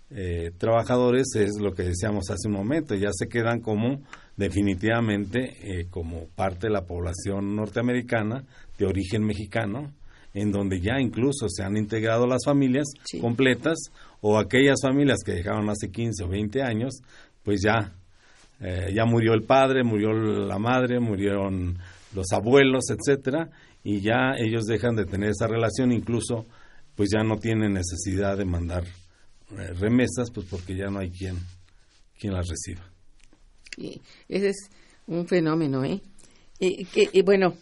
[0.09, 4.01] eh, trabajadores es lo que decíamos hace un momento, ya se quedan como
[4.37, 8.43] definitivamente eh, como parte de la población norteamericana
[8.77, 9.93] de origen mexicano,
[10.33, 12.87] en donde ya incluso se han integrado las familias
[13.21, 13.77] completas
[14.19, 17.01] o aquellas familias que dejaron hace 15 o 20 años,
[17.43, 17.93] pues ya,
[18.59, 21.77] eh, ya murió el padre, murió la madre, murieron
[22.13, 23.49] los abuelos, etcétera,
[23.83, 26.45] y ya ellos dejan de tener esa relación, incluso
[26.95, 31.37] pues ya no tienen necesidad de mandar eh, remesas, pues porque ya no hay quien,
[32.17, 32.94] quien las reciba.
[33.77, 34.69] Ese es
[35.07, 36.01] un fenómeno, ¿eh?
[36.59, 37.55] Y, y bueno,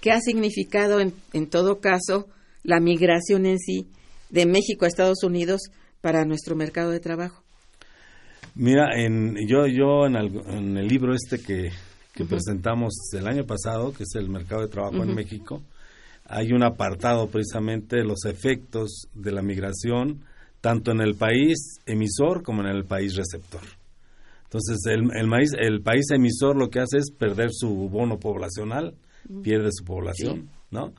[0.00, 2.28] ¿qué ha significado en, en todo caso
[2.62, 3.86] la migración en sí
[4.30, 5.62] de México a Estados Unidos
[6.00, 7.42] para nuestro mercado de trabajo?
[8.54, 11.70] Mira, en, yo, yo en, en el libro este que,
[12.14, 15.62] que presentamos el año pasado, que es el mercado de trabajo en México,
[16.24, 20.24] hay un apartado precisamente de los efectos de la migración,
[20.60, 23.60] tanto en el país emisor como en el país receptor.
[24.46, 25.30] Entonces, el, el,
[25.60, 28.94] el país emisor lo que hace es perder su bono poblacional,
[29.42, 30.92] pierde su población, ¿no?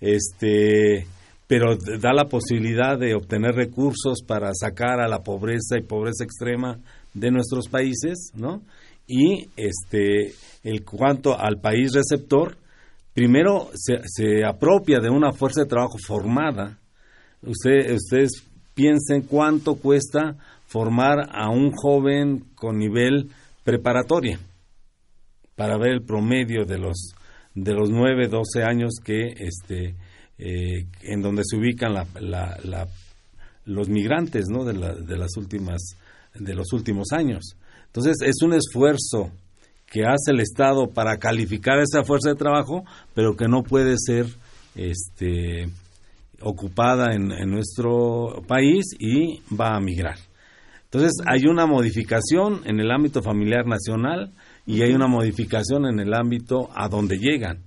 [0.00, 1.06] Este,
[1.46, 6.78] pero da la posibilidad de obtener recursos para sacar a la pobreza y pobreza extrema
[7.14, 8.62] de nuestros países, ¿no?
[9.06, 10.32] Y este,
[10.64, 12.56] el cuanto al país receptor,
[13.14, 16.78] primero se, apropia de una fuerza de trabajo formada.
[17.42, 18.42] ustedes
[18.74, 20.36] piensen cuánto cuesta
[20.76, 23.30] formar a un joven con nivel
[23.64, 24.38] preparatoria
[25.54, 27.14] para ver el promedio de los
[27.54, 29.94] de los 9, 12 años que este
[30.36, 31.94] eh, en donde se ubican
[33.64, 34.66] los migrantes ¿no?
[34.66, 35.96] de, de las últimas
[36.34, 37.56] de los últimos años.
[37.86, 39.30] Entonces es un esfuerzo
[39.86, 42.84] que hace el Estado para calificar esa fuerza de trabajo,
[43.14, 44.26] pero que no puede ser
[44.74, 45.70] este,
[46.42, 50.18] ocupada en, nuestro país y va a migrar.
[50.96, 54.32] Entonces hay una modificación en el ámbito familiar nacional
[54.64, 57.64] y hay una modificación en el ámbito a donde llegan.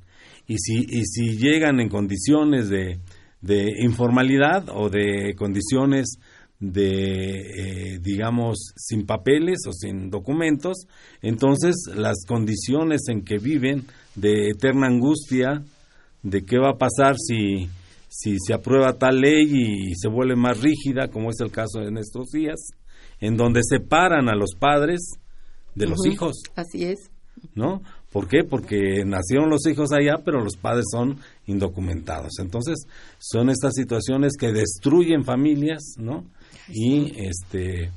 [0.48, 2.98] Y si, y si llegan en condiciones de,
[3.42, 6.18] de informalidad o de condiciones
[6.60, 10.88] de, eh, digamos, sin papeles o sin documentos,
[11.22, 15.62] entonces las condiciones en que viven de eterna angustia,
[16.24, 17.70] de qué va a pasar si,
[18.10, 21.92] si se aprueba tal ley y se vuelve más rígida, como es el caso de
[21.92, 22.60] nuestros días,
[23.22, 25.00] en donde separan a los padres
[25.76, 26.42] de los hijos.
[26.56, 27.10] Así es.
[27.56, 27.82] ¿No?
[28.12, 28.44] ¿Por qué?
[28.44, 32.40] Porque nacieron los hijos allá, pero los padres son indocumentados.
[32.40, 32.80] Entonces,
[33.18, 36.26] son estas situaciones que destruyen familias, ¿no?
[36.72, 37.92] y este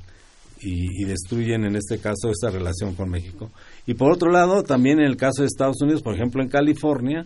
[0.65, 3.51] y, destruyen en este caso esta relación con México.
[3.85, 7.25] Y por otro lado, también en el caso de Estados Unidos, por ejemplo, en California,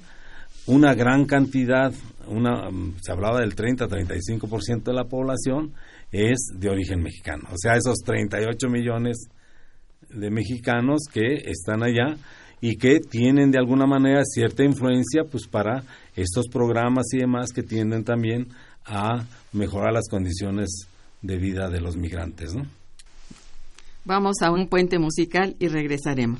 [0.68, 1.94] una gran cantidad,
[2.28, 2.70] una,
[3.02, 5.74] se hablaba del 30-35% de la población
[6.12, 7.48] es de origen mexicano.
[7.52, 9.30] O sea, esos 38 millones
[10.10, 12.18] de mexicanos que están allá
[12.62, 15.84] y que tienen de alguna manera cierta influencia pues para
[16.16, 18.48] estos programas y demás que tienden también
[18.86, 20.88] a mejorar las condiciones
[21.22, 22.54] de vida de los migrantes.
[24.06, 26.40] Vamos a un puente musical y regresaremos.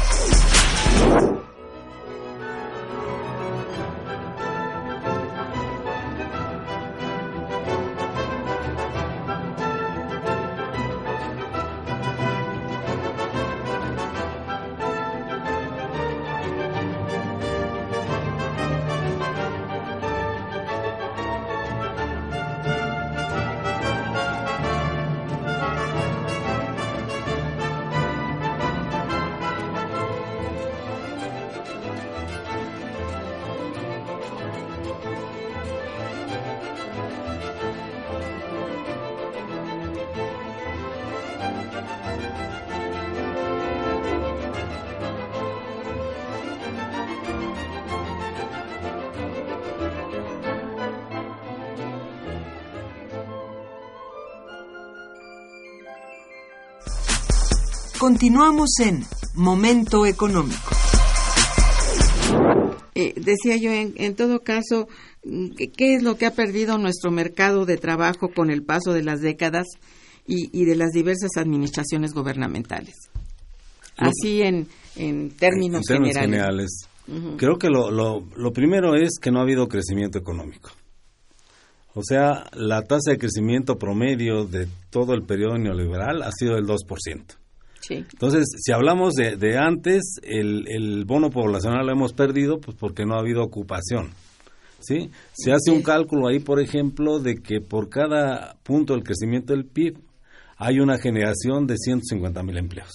[58.01, 59.03] Continuamos en
[59.35, 60.71] Momento Económico.
[62.95, 64.87] eh, decía yo, en, en todo caso,
[65.55, 69.03] ¿qué, ¿qué es lo que ha perdido nuestro mercado de trabajo con el paso de
[69.03, 69.67] las décadas
[70.25, 72.95] y, y de las diversas administraciones gubernamentales?
[73.97, 76.71] Así en, en términos, en términos generales.
[77.05, 77.37] generales.
[77.37, 80.71] Creo que lo, lo, lo primero es que no ha habido crecimiento económico.
[81.93, 86.65] O sea, la tasa de crecimiento promedio de todo el periodo neoliberal ha sido del
[86.65, 87.40] 2%.
[87.81, 87.95] Sí.
[87.95, 93.05] Entonces, si hablamos de, de antes, el, el bono poblacional lo hemos perdido pues porque
[93.05, 94.11] no ha habido ocupación.
[94.81, 95.09] ¿sí?
[95.33, 99.65] Se hace un cálculo ahí, por ejemplo, de que por cada punto del crecimiento del
[99.65, 99.97] PIB
[100.57, 102.91] hay una generación de 150 mil empleos.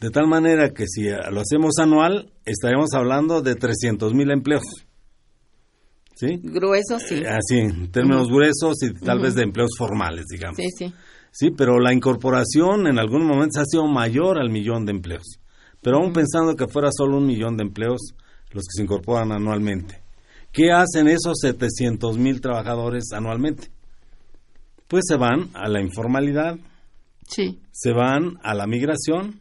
[0.00, 4.64] De tal manera que si lo hacemos anual, estaremos hablando de 300 mil empleos.
[6.14, 6.40] ¿Sí?
[6.42, 7.22] Grueso, sí.
[7.26, 10.56] Así, en términos gruesos y tal vez de empleos formales, digamos.
[10.56, 10.94] Sí, sí.
[11.38, 15.38] Sí, pero la incorporación en algunos momentos ha sido mayor al millón de empleos.
[15.82, 18.14] Pero aún pensando que fuera solo un millón de empleos
[18.52, 20.00] los que se incorporan anualmente.
[20.50, 23.68] ¿Qué hacen esos 700 mil trabajadores anualmente?
[24.88, 26.56] Pues se van a la informalidad,
[27.28, 27.58] Sí.
[27.70, 29.38] se van a la migración,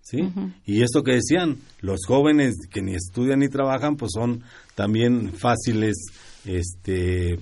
[0.00, 0.20] ¿sí?
[0.64, 4.44] Y esto que decían, los jóvenes que ni estudian ni trabajan, pues son
[4.76, 5.96] también fáciles,
[6.44, 7.38] este,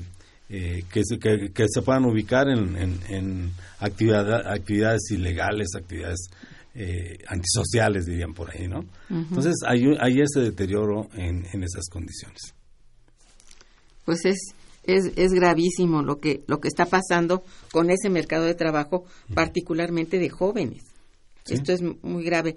[0.52, 3.50] eh, que, se, que, que se puedan ubicar en, en, en
[3.80, 6.28] actividad- actividades ilegales, actividades
[6.74, 8.84] eh, antisociales, dirían por ahí, ¿no?
[9.10, 12.54] Entonces hay, hay ese deterioro en, en esas condiciones.
[14.04, 14.38] Pues es,
[14.84, 20.18] es, es gravísimo lo que, lo que está pasando con ese mercado de trabajo, particularmente
[20.18, 20.82] de jóvenes.
[21.48, 22.54] Esto es muy grave.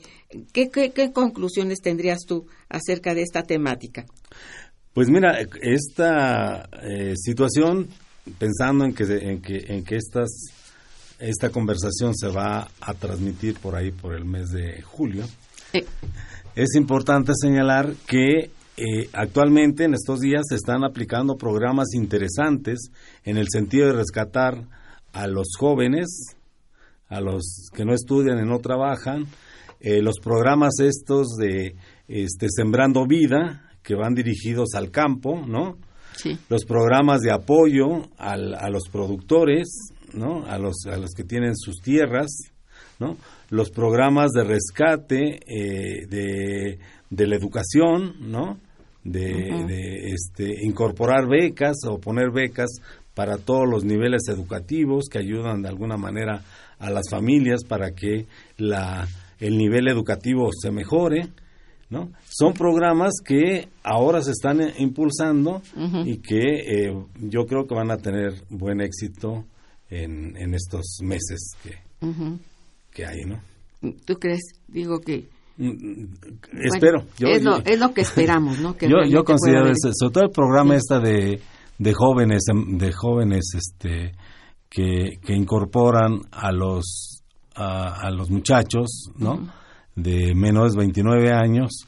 [0.53, 4.05] ¿Qué, qué, qué conclusiones tendrías tú acerca de esta temática?
[4.95, 7.89] Pues mira, esta eh, situación,
[8.39, 10.29] pensando en que, en que, en que estas,
[11.19, 15.25] esta conversación se va a transmitir por ahí por el mes de julio,
[16.55, 22.89] es importante señalar que eh, actualmente en estos días se están aplicando programas interesantes
[23.25, 24.63] en el sentido de rescatar
[25.11, 26.07] a los jóvenes,
[27.09, 29.25] a los que no estudian y no trabajan,
[29.81, 31.75] eh, los programas estos de
[32.07, 35.77] este, Sembrando Vida, que van dirigidos al campo, ¿no?
[36.17, 36.37] sí.
[36.49, 39.67] los programas de apoyo al- a los productores,
[40.13, 40.45] ¿no?
[40.45, 42.27] A los, a los que tienen sus tierras,
[42.99, 43.17] ¿no?
[43.49, 46.79] Los programas de rescate eh, de,
[47.09, 48.57] de la educación, ¿no?
[49.03, 49.21] De,
[49.67, 52.69] de, este, incorporar becas o poner becas
[53.13, 56.41] para todos los niveles educativos que ayudan de alguna manera
[56.79, 58.25] a las familias para que
[58.57, 59.07] la,
[59.39, 61.27] el nivel educativo se mejore,
[61.89, 62.09] ¿no?
[62.29, 65.61] Son programas que ahora se están eh, impulsando
[66.05, 66.39] y que
[66.87, 69.45] eh, yo creo que van a tener buen éxito
[69.89, 71.75] en, en estos meses que,
[72.91, 73.39] que hay, ¿no?
[74.05, 74.41] ¿Tú crees?
[74.67, 75.27] Digo que...
[75.57, 76.05] Mm,
[76.51, 77.05] bueno, Espero.
[77.17, 78.73] Yo, es, lo, yo- es lo que esperamos, ¿no?
[78.77, 81.39] Que yo, yo considero ese- sobre todo el programa esta de,
[81.77, 84.11] de jóvenes em, de jóvenes este
[84.69, 87.21] que, que incorporan a los
[87.55, 89.47] a, a los muchachos no
[89.95, 91.87] de menos de 29 años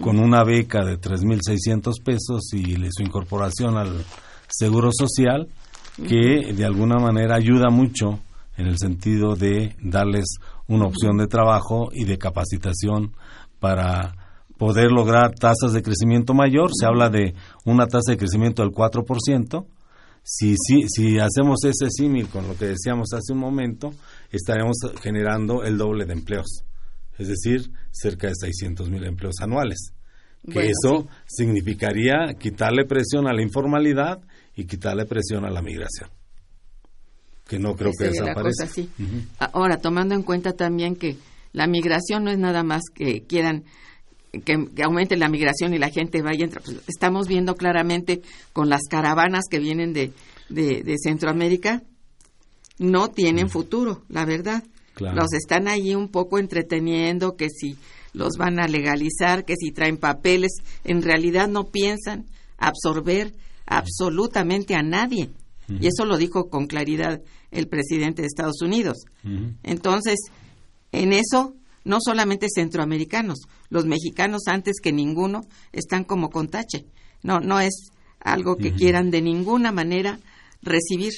[0.00, 4.04] con una beca de 3.600 pesos y su incorporación al
[4.48, 5.48] seguro social
[5.96, 8.20] que de alguna manera ayuda mucho
[8.56, 10.26] en el sentido de darles
[10.66, 13.12] una opción de trabajo y de capacitación
[13.60, 14.14] para
[14.58, 16.70] poder lograr tasas de crecimiento mayor.
[16.72, 17.34] Se habla de
[17.64, 19.64] una tasa de crecimiento del 4%.
[20.22, 23.92] Si, si, si hacemos ese símil con lo que decíamos hace un momento,
[24.30, 26.64] estaremos generando el doble de empleos,
[27.18, 29.92] es decir, cerca de 600 mil empleos anuales.
[30.46, 34.20] Que Bueno, eso significaría quitarle presión a la informalidad
[34.54, 36.10] y quitarle presión a la migración.
[37.46, 38.66] Que no creo que desaparezca.
[38.66, 38.72] cosa.
[39.38, 41.16] Ahora, tomando en cuenta también que
[41.52, 43.64] la migración no es nada más que quieran
[44.44, 46.44] que, que aumente la migración y la gente vaya.
[46.44, 48.20] entra- pues, estamos viendo claramente
[48.52, 50.12] con las caravanas que vienen de,
[50.50, 51.82] de, de Centroamérica,
[52.78, 54.62] no tienen futuro, la verdad.
[54.98, 55.16] Claro.
[55.16, 57.76] Los están allí un poco entreteniendo, que si
[58.12, 60.50] los van a legalizar, que si traen papeles,
[60.82, 62.26] en realidad no piensan
[62.56, 63.32] absorber
[63.64, 65.30] absolutamente a nadie.
[65.68, 67.20] Y eso lo dijo con claridad
[67.52, 69.04] el presidente de Estados Unidos.
[69.62, 70.18] Entonces,
[70.90, 75.42] en eso, no solamente centroamericanos, los mexicanos antes que ninguno
[75.72, 76.86] están como con tache.
[77.22, 80.18] No, no es algo que quieran de ninguna manera
[80.60, 81.12] recibir.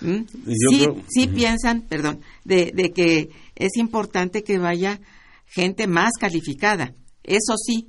[0.00, 0.20] ¿Mm?
[0.46, 5.00] Yo Sí, creo- sí piensan, perdón, de, de que es importante que vaya
[5.46, 6.94] gente más calificada.
[7.22, 7.88] Eso sí,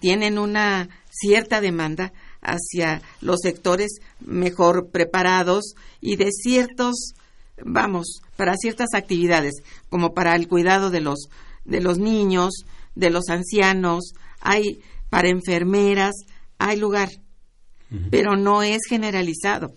[0.00, 7.12] tienen una cierta demanda hacia los sectores mejor preparados y de ciertos,
[7.64, 11.28] vamos, para ciertas actividades, como para el cuidado de los,
[11.64, 14.12] de los niños, de los ancianos.
[14.40, 14.80] Hay
[15.10, 16.14] para enfermeras,
[16.58, 17.10] hay lugar,
[18.10, 19.72] pero no es generalizado,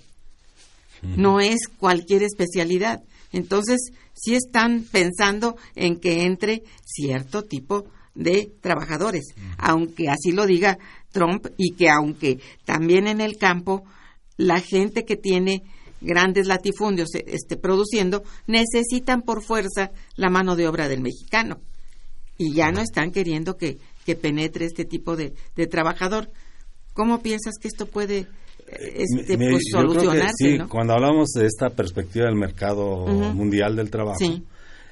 [1.02, 3.04] no es cualquier especialidad.
[3.32, 7.86] Entonces, sí están pensando en que entre cierto tipo
[8.16, 10.78] de trabajadores, aunque así lo diga
[11.12, 13.84] Trump y que aunque también en el campo
[14.38, 15.64] la gente que tiene
[16.02, 21.60] grandes latifundios este, produciendo necesitan por fuerza la mano de obra del mexicano
[22.38, 26.30] y ya no están queriendo que, que penetre este tipo de, de trabajador.
[26.94, 28.28] ¿Cómo piensas que esto puede
[28.68, 30.34] este, pues, solucionarse?
[30.38, 34.20] sí, cuando hablamos de esta perspectiva del mercado mundial del trabajo,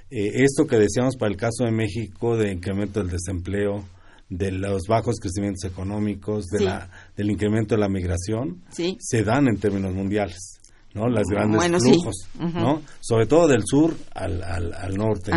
[0.10, 3.84] eh, esto que decíamos para el caso de México de incremento del desempleo,
[4.30, 9.58] de los bajos crecimientos económicos, de la, del incremento de la migración, se dan en
[9.58, 10.60] términos mundiales.
[10.94, 11.10] ¿no?
[11.10, 12.82] Las grandes flujos, ¿no?
[13.00, 15.32] Sobre todo del sur al, al, norte,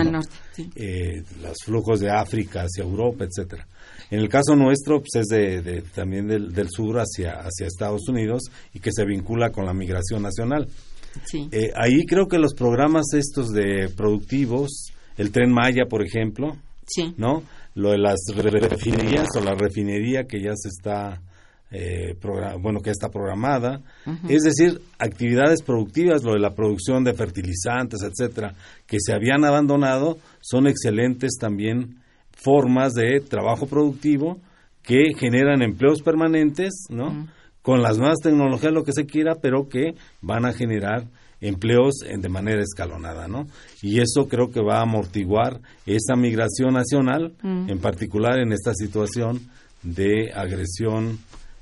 [0.74, 3.66] eh, los flujos de África hacia Europa, etcétera.
[4.10, 8.42] En el caso nuestro, pues es de, también del, del, sur hacia, hacia Estados Unidos
[8.72, 10.68] y que se vincula con la migración nacional.
[11.50, 16.56] Eh, ahí creo que los programas estos de productivos, el Tren Maya, por ejemplo,
[17.16, 17.42] ¿no?
[17.74, 21.20] Lo de las refinerías o la refinería que ya se está
[21.70, 22.14] eh,
[22.60, 23.80] bueno, que está programada,
[24.28, 28.54] es decir, actividades productivas, lo de la producción de fertilizantes, etcétera,
[28.86, 31.96] que se habían abandonado, son excelentes también
[32.36, 34.38] formas de trabajo productivo
[34.82, 37.26] que generan empleos permanentes, ¿no?
[37.60, 41.04] Con las nuevas tecnologías, lo que se quiera, pero que van a generar
[41.40, 43.46] empleos de manera escalonada, ¿no?
[43.82, 49.40] Y eso creo que va a amortiguar esa migración nacional, en particular en esta situación
[49.82, 51.18] de agresión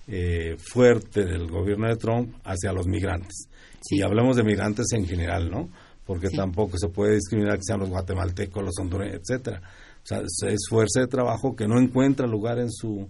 [0.07, 3.49] eh, fuerte del gobierno de Trump hacia los migrantes.
[3.91, 5.71] Y hablamos de migrantes en general, ¿no?
[6.05, 9.63] Porque tampoco se puede discriminar que sean los guatemaltecos, los hondureños, etcétera.
[10.05, 13.09] O sea, es fuerza de trabajo que no encuentra lugar en su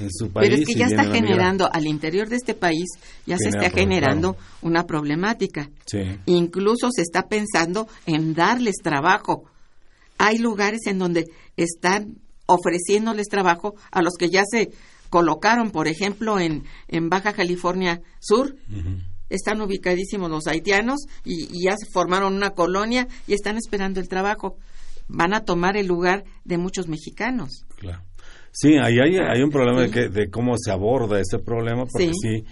[0.00, 0.48] en su país.
[0.48, 2.88] Pero es que ya está generando al interior de este país
[3.26, 5.70] ya se está generando una problemática.
[6.26, 9.44] Incluso se está pensando en darles trabajo.
[10.18, 11.26] Hay lugares en donde
[11.56, 14.70] están ofreciéndoles trabajo a los que ya se
[15.10, 18.56] colocaron, por ejemplo, en, en Baja California Sur.
[19.28, 24.56] Están ubicadísimos los haitianos y, ya se formaron una colonia y están esperando el trabajo.
[25.12, 27.64] Van a tomar el lugar de muchos mexicanos.
[27.76, 28.02] Claro.
[28.50, 32.12] Sí, ahí hay, hay un problema de, que, de cómo se aborda ese problema, porque
[32.12, 32.44] sí,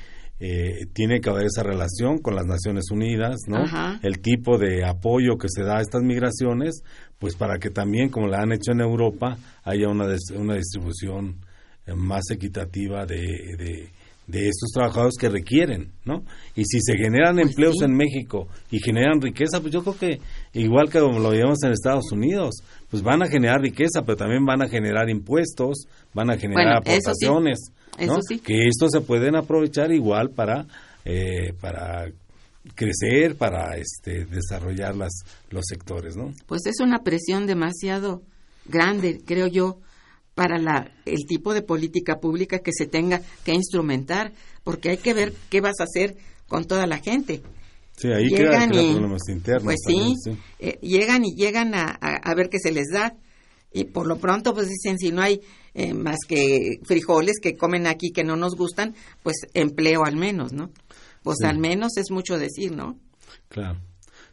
[0.43, 3.63] eh, tiene que haber esa relación con las Naciones Unidas, ¿no?
[4.03, 6.83] El tipo de apoyo que se da a estas migraciones,
[7.19, 11.45] pues para que también, como la han hecho en Europa, haya una, una distribución
[11.95, 13.21] más equitativa de,
[13.59, 16.25] de, estos trabajadores que requieren, ¿no?
[16.55, 20.21] Y si se generan pues empleos en México y generan riqueza, pues yo creo que
[20.53, 22.57] igual que como lo vemos en Estados Unidos,
[22.91, 27.73] pues van a generar riqueza, pero también van a generar impuestos, van a generar aportaciones,
[28.45, 30.67] Que estos se pueden aprovechar igual para
[31.05, 32.07] eh, para
[32.75, 35.13] crecer, para este desarrollar las
[35.51, 36.33] los sectores, ¿no?
[36.47, 38.23] Pues es una presión demasiado
[38.67, 39.79] grande, creo yo,
[40.35, 44.33] para la, el tipo de política pública que se tenga que instrumentar,
[44.65, 47.43] porque hay que ver qué vas a hacer con toda la gente.
[48.01, 49.65] Sí, ahí llegan problemas internos.
[49.65, 50.15] Pues sí,
[50.59, 53.15] eh, llegan y llegan a, a, ver qué se les da.
[53.75, 55.43] Y por lo pronto, pues dicen, si no hay
[55.75, 60.55] eh, más que frijoles que comen aquí que no nos gustan, pues empleo al menos,
[60.55, 60.71] ¿no?
[61.23, 62.99] Pues al menos es mucho decir, ¿no?
[63.51, 63.79] Claro.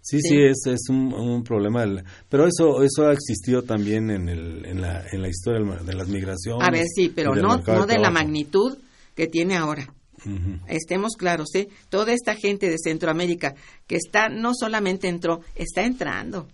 [0.02, 1.84] Sí, sí, es, es un, problema.
[2.30, 6.08] pero eso eso ha existido también en, el, en, la, en la historia de las
[6.08, 6.66] migraciones.
[6.66, 8.78] A ver, sí, pero no, no de, la magnitud
[9.14, 9.94] que tiene ahora.
[10.68, 11.68] Estemos claros, ¿eh?
[11.90, 13.56] Toda esta gente de Centroamérica
[13.88, 16.48] que está, no solamente entró, está entrando.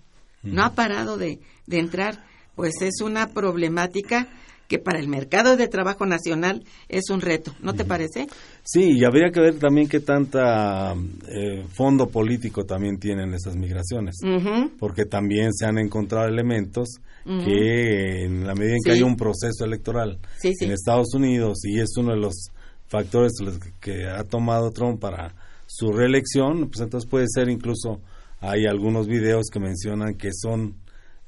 [0.43, 2.23] No ha parado de, de entrar.
[2.55, 4.27] Pues es una problemática
[4.67, 8.27] que para el mercado de trabajo nacional es un reto, ¿no te parece?
[8.63, 10.93] Sí, y habría que ver también qué tanta
[11.27, 14.15] eh, fondo político también tienen esas migraciones,
[14.79, 16.89] porque también se han encontrado elementos
[17.23, 21.95] que en la medida en que hay un proceso electoral en Estados Unidos y es
[21.97, 22.33] uno de los
[22.93, 23.31] factores
[23.81, 25.33] que ha tomado Trump para
[25.65, 28.01] su reelección, pues entonces puede ser incluso
[28.39, 30.75] hay algunos videos que mencionan que son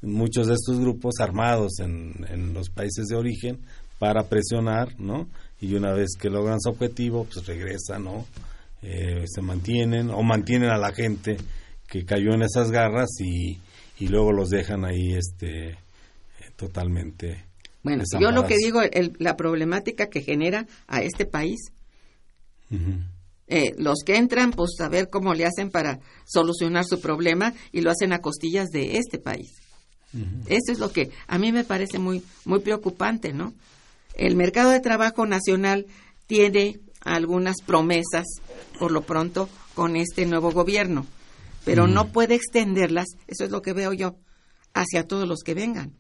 [0.04, 3.62] muchos de estos grupos armados en, en los países de origen
[3.98, 5.28] para presionar, ¿no?
[5.60, 8.26] Y una vez que logran su objetivo, pues regresan, ¿no?
[8.84, 11.38] Eh, se mantienen o mantienen a la gente
[11.88, 13.58] que cayó en esas garras y,
[13.98, 15.80] y luego los dejan ahí este
[16.58, 17.45] totalmente
[17.86, 18.82] bueno yo lo que digo
[19.20, 21.72] la problemática que genera a este país
[23.48, 27.80] eh, los que entran pues a ver cómo le hacen para solucionar su problema y
[27.82, 29.52] lo hacen a costillas de este país.
[30.48, 33.54] Eso es lo que a mí me parece muy, muy preocupante, ¿no?
[34.18, 35.86] el mercado de trabajo nacional
[36.28, 38.26] tiene algunas promesas,
[38.80, 41.06] por lo pronto, con este nuevo gobierno,
[41.66, 44.16] pero no puede extenderlas, eso es lo que veo yo,
[44.74, 45.94] hacia todos los que vengan.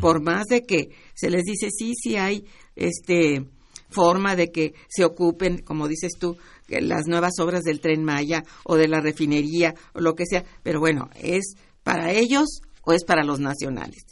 [0.00, 3.46] Por más de que se les dice sí, sí hay este
[3.90, 6.36] forma de que se ocupen, como dices tú,
[6.68, 10.80] las nuevas obras del tren Maya o de la refinería o lo que sea, pero
[10.80, 14.04] bueno, ¿es para ellos o es para los nacionales?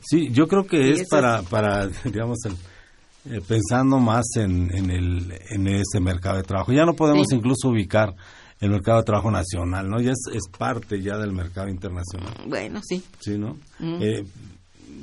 [0.00, 5.66] Sí, yo creo que es para, para, digamos, eh, pensando más en, en, el, en
[5.68, 6.72] ese mercado de trabajo.
[6.72, 8.14] Ya no podemos incluso ubicar
[8.60, 10.00] el mercado de trabajo nacional, ¿no?
[10.00, 12.34] Ya es, es, parte ya del mercado internacional.
[12.46, 13.02] Bueno, sí.
[13.20, 13.56] Sí, ¿no?
[13.80, 14.24] Eh,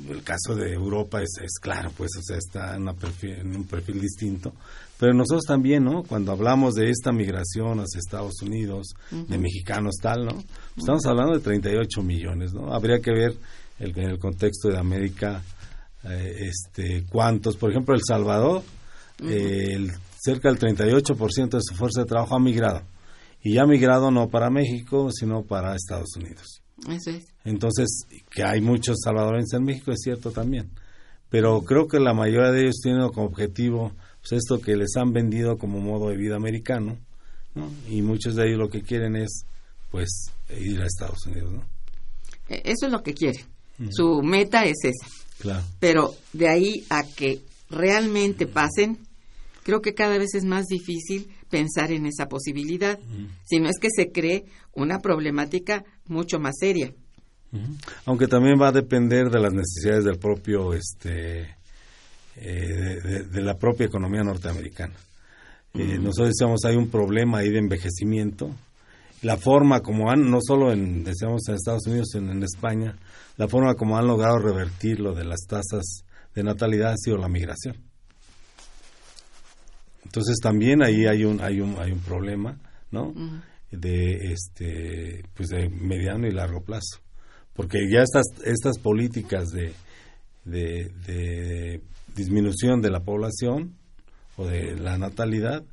[0.08, 4.00] el caso de Europa es, es claro, pues, o sea, está en, en, un perfil
[4.00, 4.52] distinto.
[4.98, 6.02] Pero nosotros también, ¿no?
[6.02, 10.42] Cuando hablamos de esta migración hacia Estados Unidos, de mexicanos tal, ¿no?
[10.76, 12.72] Estamos hablando de 38 millones, ¿no?
[12.72, 13.36] Habría que ver
[13.78, 15.42] el, en el contexto de América,
[16.04, 18.62] eh, este, cuántos, por ejemplo, El Salvador,
[19.24, 19.90] eh, el,
[20.20, 22.82] cerca del 38% de su fuerza de trabajo ha migrado.
[23.42, 26.61] Y ha migrado no para México, sino para Estados Unidos.
[26.88, 27.26] Eso es.
[27.44, 30.70] Entonces, que hay muchos salvadoreños en México es cierto también.
[31.30, 35.12] Pero creo que la mayoría de ellos tienen como objetivo pues, esto que les han
[35.12, 36.98] vendido como modo de vida americano,
[37.54, 37.70] ¿no?
[37.88, 39.44] Y muchos de ellos lo que quieren es,
[39.90, 40.26] pues,
[40.58, 41.64] ir a Estados Unidos, ¿no?
[42.48, 43.44] Eso es lo que quieren.
[43.90, 45.06] Su meta es esa.
[45.38, 45.64] Claro.
[45.80, 48.98] Pero de ahí a que realmente pasen,
[49.64, 52.98] creo que cada vez es más difícil pensar en esa posibilidad,
[53.44, 56.94] si no es que se cree una problemática mucho más seria.
[58.06, 61.42] Aunque también va a depender de las necesidades del propio, este,
[62.36, 64.94] eh, de, de, la propia economía norteamericana.
[65.74, 68.50] Eh, nosotros decíamos hay un problema ahí de envejecimiento.
[69.20, 72.96] La forma como han, no solo en, decíamos en Estados Unidos, sino en España,
[73.36, 77.28] la forma como han logrado revertir lo de las tasas de natalidad ha sido la
[77.28, 77.91] migración.
[80.12, 82.58] Entonces también ahí hay un hay un hay un problema,
[82.90, 83.14] ¿no?
[83.70, 87.00] De este pues de mediano y largo plazo,
[87.54, 89.72] porque ya estas estas políticas de,
[90.44, 91.80] de, de
[92.14, 93.74] disminución de la población
[94.36, 95.64] o de la natalidad,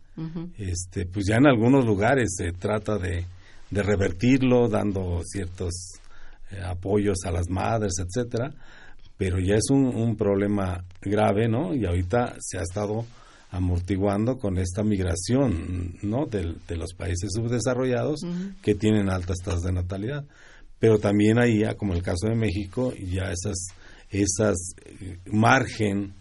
[0.57, 3.25] este pues ya en algunos lugares se trata de,
[3.69, 5.99] de revertirlo dando ciertos
[6.51, 8.53] eh, apoyos a las madres, etcétera,
[9.17, 11.75] pero ya es un, un problema grave, ¿no?
[11.75, 13.05] Y ahorita se ha estado
[13.49, 16.25] amortiguando con esta migración ¿no?
[16.25, 18.21] de, de los países subdesarrollados
[18.61, 20.23] que tienen altas tasas de natalidad.
[20.79, 23.57] Pero también ahí, como el caso de México, ya esas,
[24.09, 26.13] esas eh, margen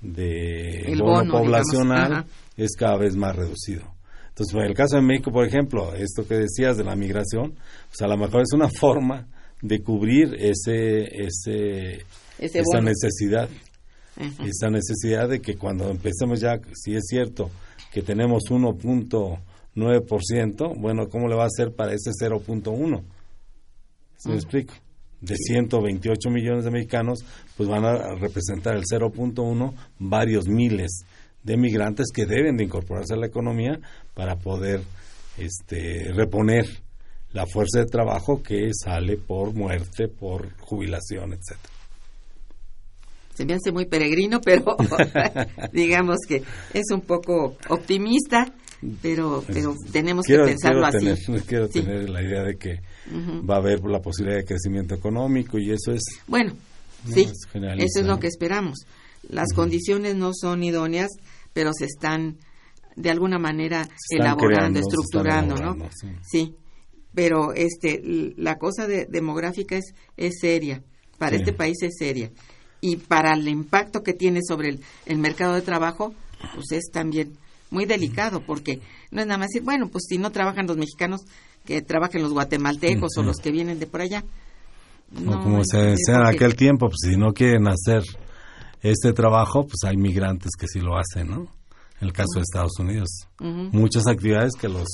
[0.00, 2.26] de El bono, bono, poblacional
[2.56, 3.82] es cada vez más reducido.
[4.28, 7.54] Entonces, en el caso de México, por ejemplo, esto que decías de la migración,
[7.88, 9.26] pues a lo mejor es una forma
[9.62, 12.04] de cubrir ese, ese,
[12.38, 12.90] Ese esa bono.
[12.90, 13.48] necesidad
[14.16, 17.50] Esa necesidad de que cuando empecemos ya, si es cierto
[17.92, 23.02] que tenemos 1.9%, bueno, ¿cómo le va a hacer para ese 0.1?
[24.16, 24.74] ¿Se me explico?
[25.20, 27.24] De 128 millones de mexicanos,
[27.56, 31.04] pues van a representar el 0.1 varios miles
[31.42, 33.80] de migrantes que deben de incorporarse a la economía
[34.14, 34.82] para poder
[35.38, 36.66] este, reponer
[37.32, 41.73] la fuerza de trabajo que sale por muerte, por jubilación, etcétera.
[43.34, 44.76] Se me hace muy peregrino, pero
[45.72, 48.52] digamos que es un poco optimista,
[49.02, 51.24] pero, pero tenemos quiero, que pensarlo quiero así.
[51.26, 51.80] Tener, quiero Sí.
[51.80, 52.80] tener la idea de que
[53.48, 56.52] va a haber la posibilidad de crecimiento económico y eso es Bueno,
[57.06, 57.46] No, sí, es
[57.78, 58.78] eso es lo que esperamos.
[59.28, 61.08] Las condiciones no son idóneas,
[61.52, 62.36] pero se están
[62.96, 65.88] de alguna manera elaborando, creando, estructurando, ¿no?
[65.90, 66.08] sí.
[66.22, 66.54] Sí,
[67.14, 68.00] pero este,
[68.36, 70.82] la cosa de- demográfica es, es seria,
[71.18, 71.42] para Sí.
[71.42, 72.30] este país es seria.
[72.84, 76.12] Y para el impacto que tiene sobre el, el mercado de trabajo,
[76.54, 77.32] pues es también
[77.70, 81.22] muy delicado, porque no es nada más decir, bueno, pues si no trabajan los mexicanos,
[81.64, 84.22] que trabajen los guatemaltecos o los que vienen de por allá.
[85.10, 88.02] No, como se decía en aquel tiempo, pues si no quieren hacer
[88.82, 91.48] este trabajo, pues hay migrantes que sí lo hacen, ¿no?
[92.02, 93.08] En el caso de Estados Unidos.
[93.38, 94.88] Muchas actividades que los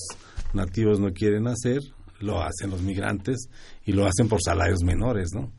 [0.52, 1.80] nativos no quieren hacer,
[2.20, 3.48] lo hacen los migrantes
[3.84, 5.50] y lo hacen por salarios menores, ¿no?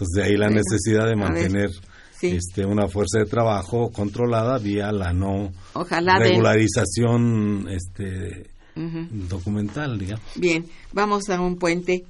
[0.00, 1.70] Entonces de ahí la Bueno, necesidad de mantener
[2.18, 2.28] sí.
[2.28, 9.06] este, una fuerza de trabajo controlada vía la no Ojalá regularización este, Ujú.
[9.28, 10.24] documental, digamos.
[10.36, 12.04] Bien, vamos a un puente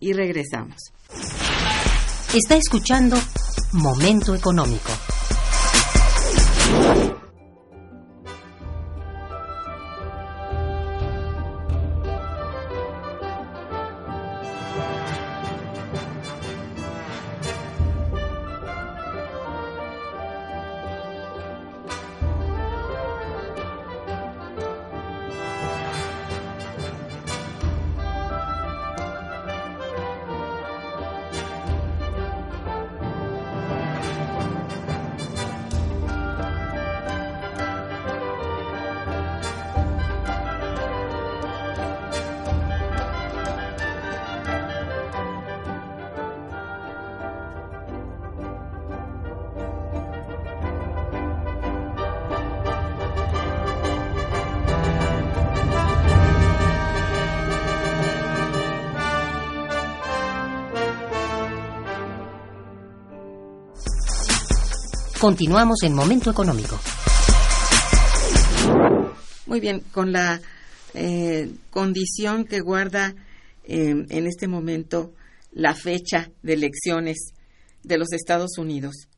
[0.00, 0.76] y regresamos.
[2.34, 3.16] Está escuchando
[3.72, 4.90] Momento Económico.
[65.20, 66.78] Continuamos en Momento Económico.
[69.46, 70.40] Muy bien, con la
[70.94, 73.16] eh, condición que guarda
[73.64, 75.12] eh, en este momento
[75.50, 77.32] la fecha de elecciones
[77.82, 79.08] de los Estados Unidos.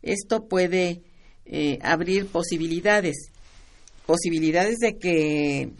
[0.00, 1.02] Esto puede
[1.44, 3.30] eh, abrir posibilidades,
[4.06, 5.70] posibilidades de que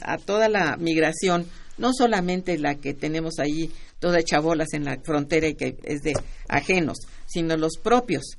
[0.00, 1.46] a toda la migración,
[1.76, 6.00] no solamente la que tenemos ahí, toda hecha bolas en la frontera y que es
[6.00, 6.14] de
[6.48, 6.96] ajenos,
[7.26, 8.38] sino los propios,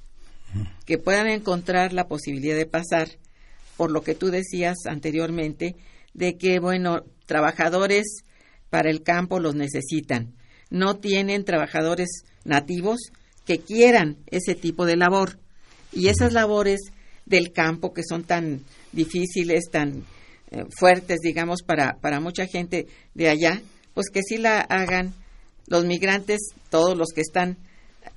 [0.85, 3.09] que puedan encontrar la posibilidad de pasar
[3.77, 5.75] por lo que tú decías anteriormente,
[6.13, 8.05] de que, bueno, trabajadores
[8.69, 10.33] para el campo los necesitan.
[10.69, 12.99] No tienen trabajadores nativos
[13.45, 15.39] que quieran ese tipo de labor.
[15.91, 16.79] Y esas labores
[17.25, 20.03] del campo que son tan difíciles, tan
[20.51, 23.61] eh, fuertes, digamos, para, para mucha gente de allá,
[23.93, 25.13] pues que sí la hagan
[25.67, 26.39] los migrantes,
[26.69, 27.57] todos los que están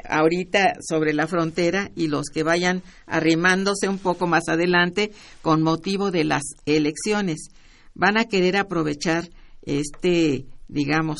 [0.05, 5.12] ahorita sobre la frontera y los que vayan arrimándose un poco más adelante
[5.43, 7.49] con motivo de las elecciones.
[7.95, 9.28] Van a querer aprovechar
[9.62, 11.18] este, digamos,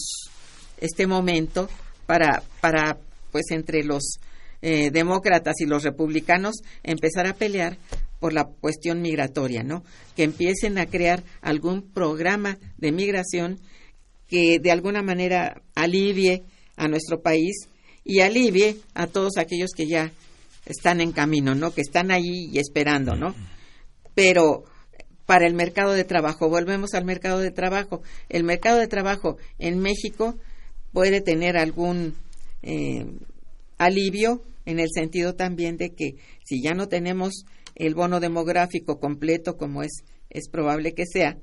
[0.81, 1.69] este momento
[2.07, 2.99] para, para
[3.31, 4.19] pues entre los
[4.63, 7.79] eh, demócratas y los republicanos empezar a pelear
[8.19, 9.85] por la cuestión migratoria, ¿no?
[10.17, 13.61] Que empiecen a crear algún programa de migración
[14.27, 16.43] que de alguna manera alivie
[16.77, 17.69] a nuestro país
[18.09, 20.11] y alivie a todos aquellos que ya
[20.65, 21.73] están en camino, ¿no?
[21.73, 23.35] Que están ahí y esperando, ¿no?
[24.15, 24.65] Pero
[25.27, 28.01] para el mercado de trabajo, volvemos al mercado de trabajo.
[28.31, 30.39] El mercado de trabajo en México
[30.93, 32.15] puede tener algún
[32.63, 33.05] eh,
[33.77, 36.13] alivio en el sentido también de que
[36.45, 37.45] si ya no tenemos
[37.75, 41.39] el bono demográfico completo como es es probable que sea,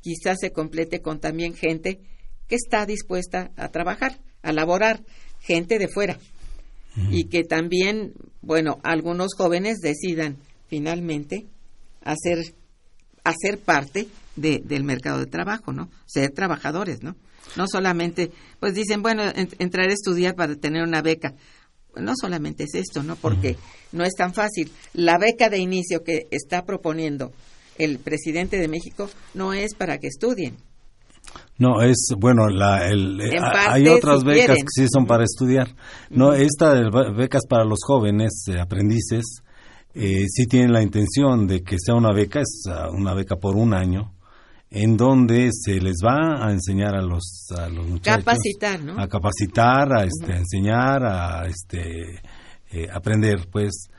[0.00, 2.00] quizás se complete con también gente
[2.48, 5.04] que está dispuesta a trabajar, a laborar,
[5.40, 6.18] gente de fuera.
[7.10, 8.12] Y que también,
[8.42, 10.36] bueno, algunos jóvenes decidan
[10.66, 11.46] finalmente
[12.02, 12.38] hacer,
[13.24, 15.88] hacer parte de, del mercado de trabajo, ¿no?
[16.06, 17.16] Ser trabajadores, ¿no?
[17.56, 19.22] No solamente, pues dicen, bueno,
[19.58, 21.34] entrar a estudiar para tener una beca.
[21.96, 23.16] No solamente es esto, ¿no?
[23.16, 23.56] Porque
[23.92, 24.70] no es tan fácil.
[24.92, 27.32] La beca de inicio que está proponiendo
[27.78, 30.56] el presidente de México no es para que estudien,
[31.60, 35.68] no, es, bueno, la, el, eh, hay otras becas que sí son para estudiar.
[36.08, 39.42] No, esta de becas para los jóvenes eh, aprendices,
[39.92, 43.56] eh, sí tienen la intención de que sea una beca, es ah, una beca por
[43.56, 44.14] un año,
[44.70, 48.24] en donde se les va a enseñar a los, a los muchachos.
[48.24, 48.98] Capacitar, ¿no?
[48.98, 52.22] A capacitar, a este, enseñar, a este,
[52.90, 53.90] aprender, pues,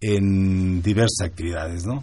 [0.00, 2.02] en diversas actividades, ¿no?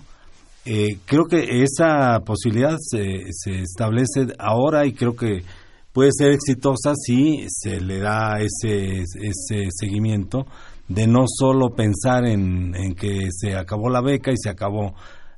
[0.66, 5.43] Eh, creo que esa posibilidad se, se, establece ahora y creo que
[5.91, 10.45] puede ser exitosa si se le da ese, ese seguimiento
[10.88, 14.93] de no solo pensar en, en que se acabó la beca y se acabó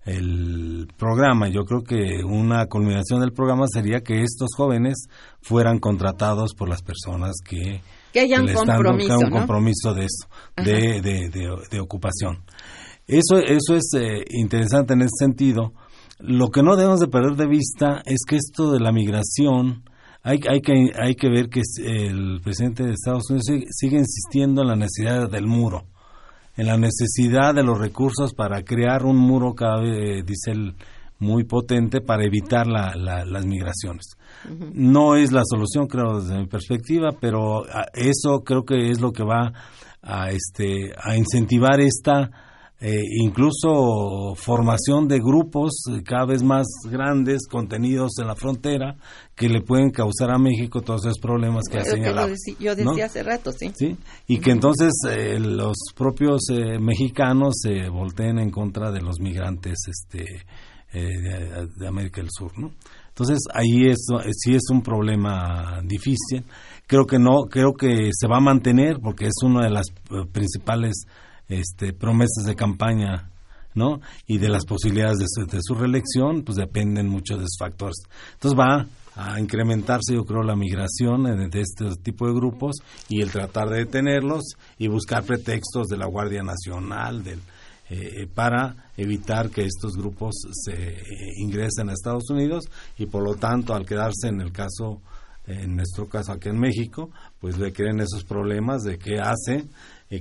[0.06, 1.48] el programa.
[1.48, 5.08] Yo creo que una culminación del programa sería que estos jóvenes
[5.42, 11.02] fueran contratados por las personas que, que haya un compromiso, un compromiso de eso, de,
[11.02, 11.30] de,
[11.70, 12.40] de, ocupación.
[13.08, 15.74] Eso, eso es eh, interesante en ese sentido.
[16.20, 19.84] Lo que no debemos de perder de vista es que esto de la migración,
[20.22, 24.70] hay, hay, que, hay que ver que el presidente de Estados Unidos sigue, insistiendo en
[24.70, 25.86] la necesidad del muro,
[26.56, 30.76] en la necesidad de los recursos para crear un muro, cada vez, dice él,
[31.20, 34.18] muy potente para evitar la, las migraciones.
[34.74, 39.12] No es la solución, creo, desde mi perspectiva, pero ah, eso creo que es lo
[39.12, 39.54] que va
[40.02, 42.30] a, este, a incentivar esta
[42.86, 45.72] eh, incluso formación de grupos
[46.04, 48.98] cada vez más grandes, contenidos en la frontera,
[49.38, 52.34] que le pueden causar a México todos esos problemas que ha señalado.
[52.60, 53.72] yo decía hace rato, sí.
[53.74, 53.96] ¿Sí?
[54.28, 59.78] Y que entonces eh, los propios eh, mexicanos se volteen en contra de los migrantes
[59.88, 60.26] este,
[60.92, 62.74] de, América del Sur, ¿no?
[63.08, 66.44] Entonces ahí es, sí es un problema difícil.
[66.86, 69.86] Creo que no, creo que se va a mantener porque es una de las
[70.34, 71.06] principales
[71.60, 73.30] este, promesas de campaña
[73.76, 74.02] ¿no?
[74.28, 77.98] Y de las posibilidades de su, reelección, pues dependen mucho de esos factores.
[78.34, 78.86] Entonces va
[79.16, 82.78] a incrementarse, yo creo, la migración de este tipo de grupos
[83.10, 84.44] y el tratar de detenerlos
[84.78, 87.40] y buscar pretextos de la Guardia Nacional, del,
[87.90, 91.04] eh, para evitar que estos grupos se eh,
[91.38, 92.66] ingresen a Estados Unidos
[92.98, 95.02] y por lo tanto al quedarse en el caso
[95.46, 97.10] en nuestro caso aquí en México,
[97.42, 99.66] pues le creen esos problemas de qué hace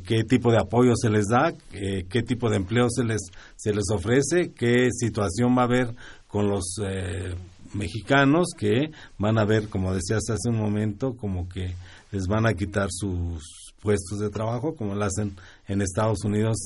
[0.00, 3.20] qué tipo de apoyo se les da, eh, qué tipo de empleo se les,
[3.56, 5.94] se les ofrece, qué situación va a haber
[6.26, 7.34] con los eh,
[7.74, 11.74] mexicanos que van a ver, como decías hace un momento, como que
[12.10, 15.36] les van a quitar sus puestos de trabajo, como lo hacen
[15.66, 16.56] en Estados Unidos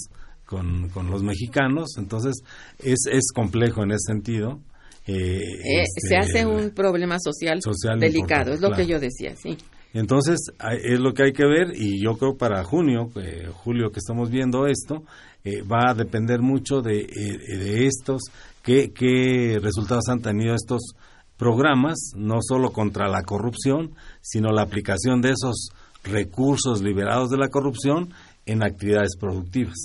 [0.44, 1.96] con, con los mexicanos.
[1.98, 2.34] Entonces,
[2.78, 4.60] es, es complejo en ese sentido.
[5.06, 7.60] Eh, eh, se este, hace un problema social,
[7.98, 9.56] delicado, es lo que yo decía, sí.
[9.98, 10.38] Entonces,
[10.84, 13.08] es lo que hay que ver y yo creo para junio,
[13.54, 15.04] julio que estamos viendo esto,
[15.42, 18.24] eh, va a depender mucho de, de estos,
[18.62, 20.82] qué, qué resultados han tenido estos
[21.38, 25.70] programas, no solo contra la corrupción, sino la aplicación de esos
[26.04, 28.10] recursos liberados de la corrupción
[28.44, 29.76] en actividades productivas.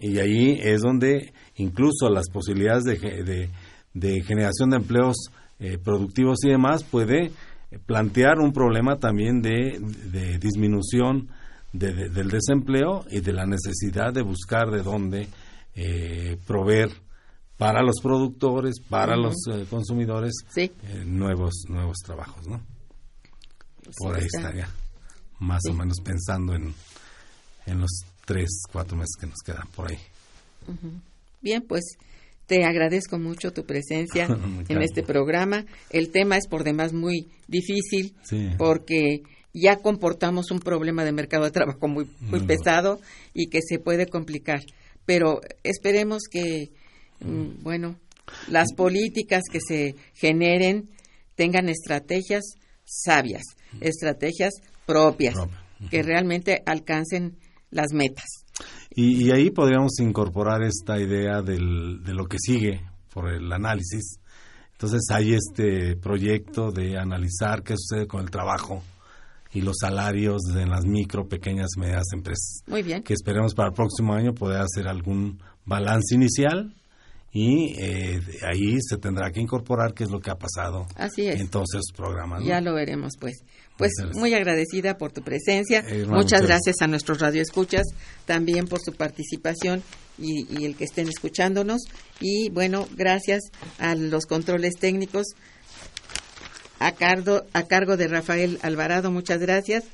[0.00, 3.50] Y ahí es donde incluso las posibilidades de,
[3.92, 5.16] de, generación de empleos
[5.60, 7.32] eh, productivos y demás puede
[7.86, 11.28] plantear un problema también de, disminución
[11.72, 15.28] del desempleo y de la necesidad de buscar de dónde
[15.74, 16.90] eh, proveer
[17.58, 20.32] para los productores, para los eh, consumidores,
[21.04, 22.60] nuevos nuevos trabajos, ¿no?
[23.98, 24.68] Por ahí estaría
[25.40, 26.74] más o menos pensando en,
[27.66, 27.90] en los
[28.24, 29.98] tres, cuatro meses que nos quedan por ahí.
[31.40, 31.96] Bien, pues
[32.48, 34.26] te agradezco mucho tu presencia
[34.68, 35.64] en este programa.
[35.90, 38.14] El tema es por demás muy difícil
[38.56, 39.22] porque
[39.52, 43.00] ya comportamos un problema de mercado de trabajo muy, muy pesado
[43.34, 44.60] y que se puede complicar.
[45.04, 46.70] Pero esperemos que,
[47.20, 47.96] mm, bueno,
[48.48, 50.88] las políticas que se generen
[51.34, 52.44] tengan estrategias
[52.84, 53.42] sabias,
[53.80, 54.54] estrategias
[54.86, 55.36] propias,
[55.90, 57.36] que realmente alcancen
[57.70, 58.26] las metas.
[58.90, 62.82] Y, ahí podríamos incorporar esta idea del, de lo que sigue
[63.12, 64.18] por el análisis.
[64.72, 68.82] Entonces hay este proyecto de analizar qué sucede con el trabajo
[69.52, 72.62] y los salarios de las micro, pequeñas y medianas empresas.
[72.66, 73.02] Muy bien.
[73.02, 76.74] Que esperemos para el próximo año poder hacer algún balance inicial
[77.32, 81.40] y eh, ahí se tendrá que incorporar qué es lo que ha pasado Así es.
[81.40, 82.42] en todos esos programas.
[82.44, 83.42] Ya lo veremos, pues.
[83.76, 85.84] Pues muy agradecida por tu presencia.
[85.86, 87.84] Eh, muchas gracias a nuestros radioescuchas
[88.26, 89.84] también por su participación
[90.18, 91.82] y, el que estén escuchándonos.
[92.18, 93.40] Y bueno, gracias
[93.78, 95.26] a los controles técnicos
[96.80, 99.84] a cargo, a cargo de Rafael Alvarado, muchas gracias.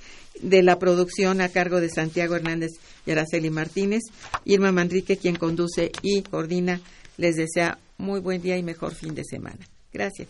[0.41, 2.71] De la producción a cargo de Santiago Hernández
[3.05, 4.03] y Araceli Martínez.
[4.47, 6.81] Irma Manrique, quien conduce y coordina
[7.17, 9.59] les desea muy buen día y mejor fin de semana.
[9.93, 10.29] Gracias.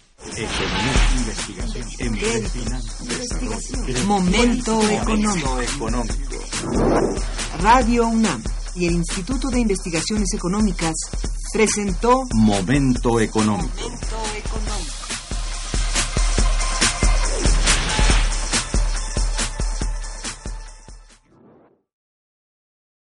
[4.06, 5.58] Momento económico.
[7.60, 8.42] Radio UNAM
[8.74, 10.94] y el Instituto de Investigaciones Económicas
[11.52, 13.70] presentó Momento económico.